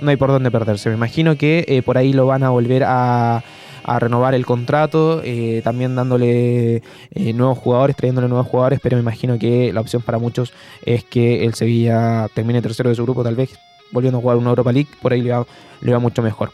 no 0.00 0.10
hay 0.10 0.16
por 0.16 0.30
dónde 0.30 0.50
perderse. 0.50 0.88
Me 0.90 0.96
imagino 0.96 1.36
que 1.36 1.64
eh, 1.68 1.82
por 1.82 1.98
ahí 1.98 2.12
lo 2.12 2.26
van 2.26 2.42
a 2.42 2.50
volver 2.50 2.84
a, 2.84 3.42
a 3.86 4.00
renovar 4.00 4.34
el 4.34 4.44
contrato, 4.44 5.22
eh, 5.24 5.60
también 5.62 5.94
dándole 5.94 6.82
eh, 7.12 7.32
nuevos 7.32 7.56
jugadores, 7.56 7.94
trayéndole 7.94 8.26
nuevos 8.26 8.48
jugadores, 8.48 8.80
pero 8.82 8.96
me 8.96 9.02
imagino 9.02 9.38
que 9.38 9.72
la 9.72 9.80
opción 9.80 10.02
para 10.02 10.18
muchos 10.18 10.52
es 10.84 11.04
que 11.04 11.44
el 11.44 11.54
Sevilla 11.54 12.26
termine 12.34 12.60
tercero 12.60 12.90
de 12.90 12.96
su 12.96 13.04
grupo, 13.04 13.22
tal 13.22 13.36
vez 13.36 13.56
volviendo 13.92 14.18
a 14.18 14.20
jugar 14.20 14.38
una 14.38 14.50
Europa 14.50 14.72
League, 14.72 14.88
por 15.00 15.12
ahí 15.12 15.22
le 15.22 15.30
va, 15.30 15.98
mucho 16.00 16.20
mejor. 16.20 16.50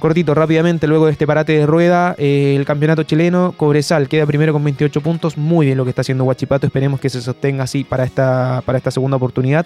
Cortito, 0.00 0.34
rápidamente, 0.34 0.88
luego 0.88 1.06
de 1.06 1.12
este 1.12 1.28
parate 1.28 1.52
de 1.52 1.64
rueda, 1.64 2.16
eh, 2.18 2.56
el 2.56 2.64
campeonato 2.64 3.04
chileno, 3.04 3.54
Cobresal 3.56 4.08
queda 4.08 4.26
primero 4.26 4.52
con 4.52 4.64
28 4.64 5.00
puntos. 5.00 5.36
Muy 5.36 5.66
bien 5.66 5.78
lo 5.78 5.84
que 5.84 5.90
está 5.90 6.00
haciendo 6.00 6.24
Huachipato. 6.24 6.66
Esperemos 6.66 6.98
que 6.98 7.08
se 7.08 7.22
sostenga 7.22 7.62
así 7.62 7.84
para 7.84 8.02
esta, 8.02 8.64
para 8.66 8.78
esta 8.78 8.90
segunda 8.90 9.16
oportunidad. 9.16 9.64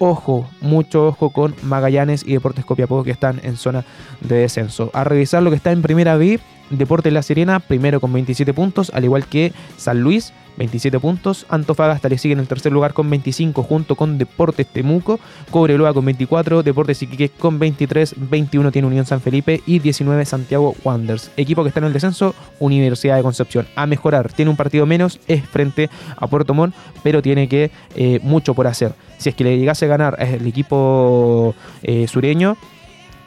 Ojo, 0.00 0.48
mucho 0.60 1.08
ojo 1.08 1.30
con 1.30 1.56
Magallanes 1.62 2.24
y 2.24 2.32
Deportes 2.32 2.64
Copiapó 2.64 3.02
que 3.02 3.10
están 3.10 3.40
en 3.42 3.56
zona 3.56 3.84
de 4.20 4.36
descenso. 4.36 4.90
A 4.94 5.02
revisar 5.02 5.42
lo 5.42 5.50
que 5.50 5.56
está 5.56 5.72
en 5.72 5.82
primera 5.82 6.16
B, 6.16 6.38
Deportes 6.70 7.12
La 7.12 7.22
Serena, 7.22 7.60
primero 7.60 8.00
con 8.00 8.12
27 8.12 8.52
puntos, 8.54 8.90
al 8.94 9.04
igual 9.04 9.26
que 9.26 9.52
San 9.76 10.00
Luis, 10.00 10.32
27 10.58 11.00
puntos. 11.00 11.46
Antofagasta 11.48 12.08
le 12.08 12.18
sigue 12.18 12.34
en 12.34 12.40
el 12.40 12.48
tercer 12.48 12.72
lugar 12.72 12.92
con 12.92 13.08
25 13.08 13.62
junto 13.62 13.96
con 13.96 14.18
Deportes 14.18 14.66
Temuco. 14.66 15.18
Cobreloa 15.50 15.94
con 15.94 16.04
24, 16.04 16.62
Deportes 16.62 17.02
Iquique 17.02 17.30
con 17.30 17.58
23, 17.58 18.14
21 18.30 18.72
tiene 18.72 18.88
Unión 18.88 19.06
San 19.06 19.20
Felipe 19.20 19.62
y 19.66 19.78
19 19.78 20.24
Santiago 20.26 20.74
Wanderers. 20.84 21.30
Equipo 21.36 21.62
que 21.62 21.68
está 21.68 21.80
en 21.80 21.86
el 21.86 21.92
descenso, 21.92 22.34
Universidad 22.58 23.16
de 23.16 23.22
Concepción. 23.22 23.66
A 23.76 23.86
mejorar, 23.86 24.32
tiene 24.32 24.50
un 24.50 24.56
partido 24.56 24.84
menos, 24.84 25.20
es 25.28 25.44
frente 25.44 25.88
a 26.16 26.26
Puerto 26.26 26.52
Montt, 26.52 26.74
pero 27.02 27.22
tiene 27.22 27.48
que 27.48 27.70
eh, 27.94 28.20
mucho 28.22 28.54
por 28.54 28.66
hacer. 28.66 28.92
Si 29.16 29.28
es 29.28 29.34
que 29.34 29.44
le 29.44 29.58
llegase 29.58 29.86
a 29.86 29.88
ganar 29.88 30.16
el 30.20 30.46
equipo 30.46 31.54
eh, 31.82 32.06
sureño, 32.08 32.56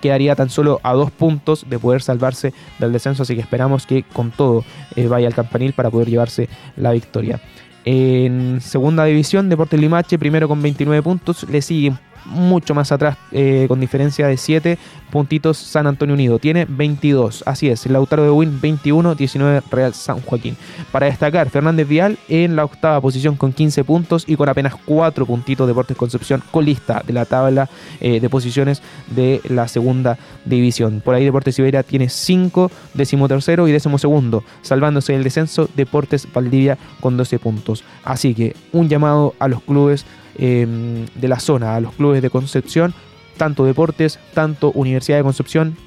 quedaría 0.01 0.35
tan 0.35 0.49
solo 0.49 0.79
a 0.83 0.93
dos 0.93 1.11
puntos 1.11 1.65
de 1.69 1.79
poder 1.79 2.01
salvarse 2.01 2.53
del 2.79 2.91
descenso, 2.91 3.23
así 3.23 3.35
que 3.35 3.41
esperamos 3.41 3.85
que 3.85 4.03
con 4.03 4.31
todo 4.31 4.65
eh, 4.95 5.07
vaya 5.07 5.27
al 5.27 5.33
campanil 5.33 5.73
para 5.73 5.89
poder 5.89 6.09
llevarse 6.09 6.49
la 6.75 6.91
victoria. 6.91 7.39
En 7.85 8.59
segunda 8.61 9.05
división, 9.05 9.49
Deportes 9.49 9.79
Limache, 9.79 10.19
primero 10.19 10.47
con 10.47 10.61
29 10.61 11.01
puntos, 11.01 11.43
le 11.49 11.61
sigue 11.61 11.93
mucho 12.25 12.73
más 12.73 12.91
atrás, 12.91 13.17
eh, 13.31 13.65
con 13.67 13.79
diferencia 13.79 14.27
de 14.27 14.37
7 14.37 14.77
puntitos 15.11 15.57
San 15.57 15.87
Antonio 15.87 16.15
Unido. 16.15 16.39
Tiene 16.39 16.65
22, 16.67 17.43
así 17.45 17.69
es, 17.69 17.85
Lautaro 17.85 18.23
de 18.23 18.31
Win 18.31 18.59
21, 18.61 19.15
19 19.15 19.61
Real 19.69 19.93
San 19.93 20.21
Joaquín. 20.21 20.55
Para 20.91 21.07
destacar, 21.07 21.49
Fernández 21.49 21.87
Vial 21.87 22.17
en 22.29 22.55
la 22.55 22.65
octava 22.65 22.99
posición 23.01 23.35
con 23.35 23.53
15 23.53 23.83
puntos 23.83 24.23
y 24.27 24.35
con 24.35 24.49
apenas 24.49 24.75
4 24.85 25.25
puntitos 25.25 25.67
Deportes 25.67 25.97
Concepción, 25.97 26.41
colista 26.51 27.03
de 27.05 27.13
la 27.13 27.25
tabla 27.25 27.69
eh, 27.99 28.19
de 28.19 28.29
posiciones 28.29 28.81
de 29.07 29.41
la 29.49 29.67
segunda 29.67 30.17
división. 30.45 31.01
Por 31.03 31.15
ahí 31.15 31.25
Deportes 31.25 31.59
Iberia 31.59 31.83
tiene 31.83 32.09
5, 32.09 32.71
decimotercero 32.93 33.67
y 33.67 33.71
décimo 33.71 33.97
segundo, 33.97 34.43
salvándose 34.61 35.15
el 35.15 35.23
descenso 35.23 35.69
Deportes 35.75 36.27
Valdivia 36.33 36.77
con 36.99 37.17
12 37.17 37.39
puntos. 37.39 37.83
Así 38.03 38.33
que 38.33 38.55
un 38.71 38.89
llamado 38.89 39.35
a 39.39 39.47
los 39.47 39.61
clubes 39.61 40.05
eh, 40.41 41.05
de 41.15 41.27
la 41.27 41.39
zona, 41.39 41.75
a 41.75 41.79
los 41.79 41.93
clubes 41.93 42.21
de 42.21 42.29
Concepción, 42.29 42.93
tanto 43.37 43.63
deportes, 43.63 44.19
tanto 44.33 44.71
Universidad 44.71 45.17
de 45.17 45.23
Concepción, 45.23 45.77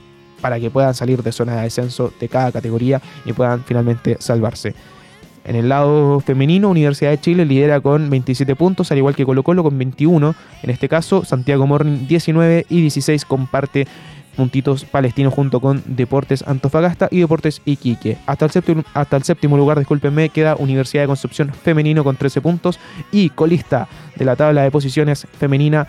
para 0.41 0.61
que 0.61 0.71
puedan 0.71 0.95
salir 0.95 1.23
de 1.23 1.33
zona 1.33 1.57
de 1.57 1.63
descenso 1.63 2.13
de 2.21 2.29
cada 2.29 2.53
categoría 2.53 3.03
y 3.25 3.33
puedan 3.33 3.65
finalmente 3.65 4.17
salvarse. 4.21 4.75
En 5.45 5.57
el 5.57 5.69
lado 5.69 6.21
femenino, 6.21 6.71
Universidad 6.71 7.11
de 7.11 7.21
Chile 7.21 7.45
lidera 7.45 7.81
con 7.81 8.09
27 8.09 8.57
puntos, 8.57 8.91
al 8.91 8.99
igual 8.99 9.15
que 9.15 9.27
Colo 9.27 9.43
Colo 9.43 9.63
con 9.63 9.77
21. 9.77 10.35
En 10.63 10.71
este 10.71 10.89
caso, 10.89 11.25
Santiago 11.25 11.67
Morning 11.67 12.07
19 12.07 12.67
y 12.71 12.81
16 12.81 13.25
comparte 13.27 13.87
puntitos 14.35 14.85
palestinos 14.85 15.33
junto 15.33 15.61
con 15.61 15.83
Deportes 15.87 16.45
Antofagasta 16.47 17.09
y 17.11 17.21
Deportes 17.21 17.63
Iquique. 17.65 18.19
Hasta 18.27 18.45
el 18.45 18.51
séptimo, 18.51 18.85
hasta 18.93 19.17
el 19.17 19.23
séptimo 19.23 19.57
lugar, 19.57 19.79
discúlpenme, 19.79 20.29
queda 20.29 20.57
Universidad 20.57 21.03
de 21.03 21.09
Concepción 21.09 21.53
femenino 21.53 22.05
con 22.05 22.17
13 22.17 22.41
puntos 22.41 22.79
y 23.13 23.31
colista 23.31 23.89
de 24.17 24.25
la 24.25 24.37
tabla 24.37 24.63
de 24.63 24.71
posiciones 24.71 25.27
femenina 25.39 25.87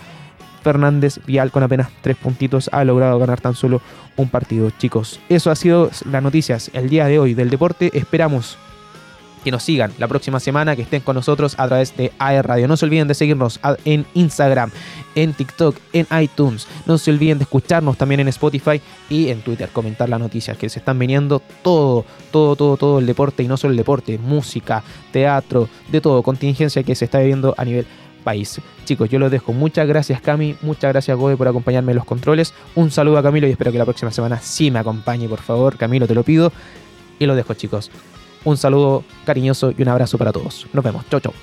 Fernández 0.63 1.19
Vial 1.27 1.51
con 1.51 1.61
apenas 1.61 1.89
3 2.01 2.17
puntitos 2.17 2.69
ha 2.71 2.83
logrado 2.83 3.19
ganar 3.19 3.39
tan 3.39 3.53
solo 3.53 3.81
un 4.15 4.29
partido. 4.29 4.71
Chicos, 4.71 5.19
eso 5.29 5.51
ha 5.51 5.55
sido 5.55 5.91
las 6.09 6.23
noticias 6.23 6.71
el 6.73 6.89
día 6.89 7.05
de 7.05 7.19
hoy 7.19 7.35
del 7.35 7.51
deporte. 7.51 7.91
Esperamos 7.93 8.57
que 9.45 9.51
nos 9.51 9.63
sigan 9.63 9.93
la 9.99 10.07
próxima 10.07 10.39
semana, 10.39 10.75
que 10.75 10.81
estén 10.81 11.01
con 11.01 11.15
nosotros 11.15 11.53
a 11.59 11.67
través 11.67 11.95
de 11.95 12.11
AR 12.17 12.47
Radio. 12.47 12.67
No 12.67 12.77
se 12.77 12.85
olviden 12.85 13.07
de 13.07 13.13
seguirnos 13.13 13.59
en 13.85 14.03
Instagram, 14.15 14.71
en 15.13 15.33
TikTok, 15.33 15.77
en 15.93 16.07
iTunes. 16.19 16.67
No 16.87 16.97
se 16.97 17.11
olviden 17.11 17.37
de 17.37 17.43
escucharnos 17.43 17.95
también 17.95 18.21
en 18.21 18.27
Spotify 18.29 18.81
y 19.07 19.29
en 19.29 19.41
Twitter, 19.41 19.69
comentar 19.71 20.09
las 20.09 20.19
noticias 20.19 20.57
que 20.57 20.67
se 20.67 20.79
están 20.79 20.97
viniendo. 20.97 21.43
Todo, 21.61 22.05
todo, 22.31 22.55
todo, 22.55 22.75
todo 22.75 22.97
el 22.97 23.05
deporte 23.05 23.43
y 23.43 23.47
no 23.47 23.55
solo 23.55 23.71
el 23.71 23.77
deporte, 23.77 24.17
música, 24.17 24.83
teatro, 25.11 25.69
de 25.91 26.01
todo, 26.01 26.23
contingencia 26.23 26.81
que 26.81 26.95
se 26.95 27.05
está 27.05 27.19
viviendo 27.19 27.53
a 27.55 27.63
nivel 27.65 27.85
país. 28.23 28.59
Chicos, 28.85 29.09
yo 29.09 29.19
los 29.19 29.29
dejo. 29.29 29.53
Muchas 29.53 29.87
gracias 29.87 30.21
Cami, 30.21 30.55
muchas 30.63 30.91
gracias 30.91 31.15
Gobe 31.15 31.37
por 31.37 31.47
acompañarme 31.47 31.91
en 31.91 31.97
los 31.97 32.05
controles. 32.05 32.55
Un 32.73 32.89
saludo 32.89 33.19
a 33.19 33.23
Camilo 33.23 33.47
y 33.47 33.51
espero 33.51 33.71
que 33.71 33.77
la 33.77 33.85
próxima 33.85 34.09
semana 34.09 34.39
sí 34.39 34.71
me 34.71 34.79
acompañe, 34.79 35.29
por 35.29 35.39
favor. 35.39 35.77
Camilo, 35.77 36.07
te 36.07 36.15
lo 36.15 36.23
pido. 36.23 36.51
Y 37.19 37.27
lo 37.27 37.35
dejo 37.35 37.53
chicos. 37.53 37.91
Un 38.45 38.57
saludo 38.57 39.03
cariñoso 39.25 39.73
y 39.77 39.81
un 39.81 39.89
abrazo 39.89 40.17
para 40.17 40.31
todos. 40.31 40.67
Nos 40.71 40.83
vemos. 40.83 41.03
Chau, 41.09 41.19
chau. 41.19 41.33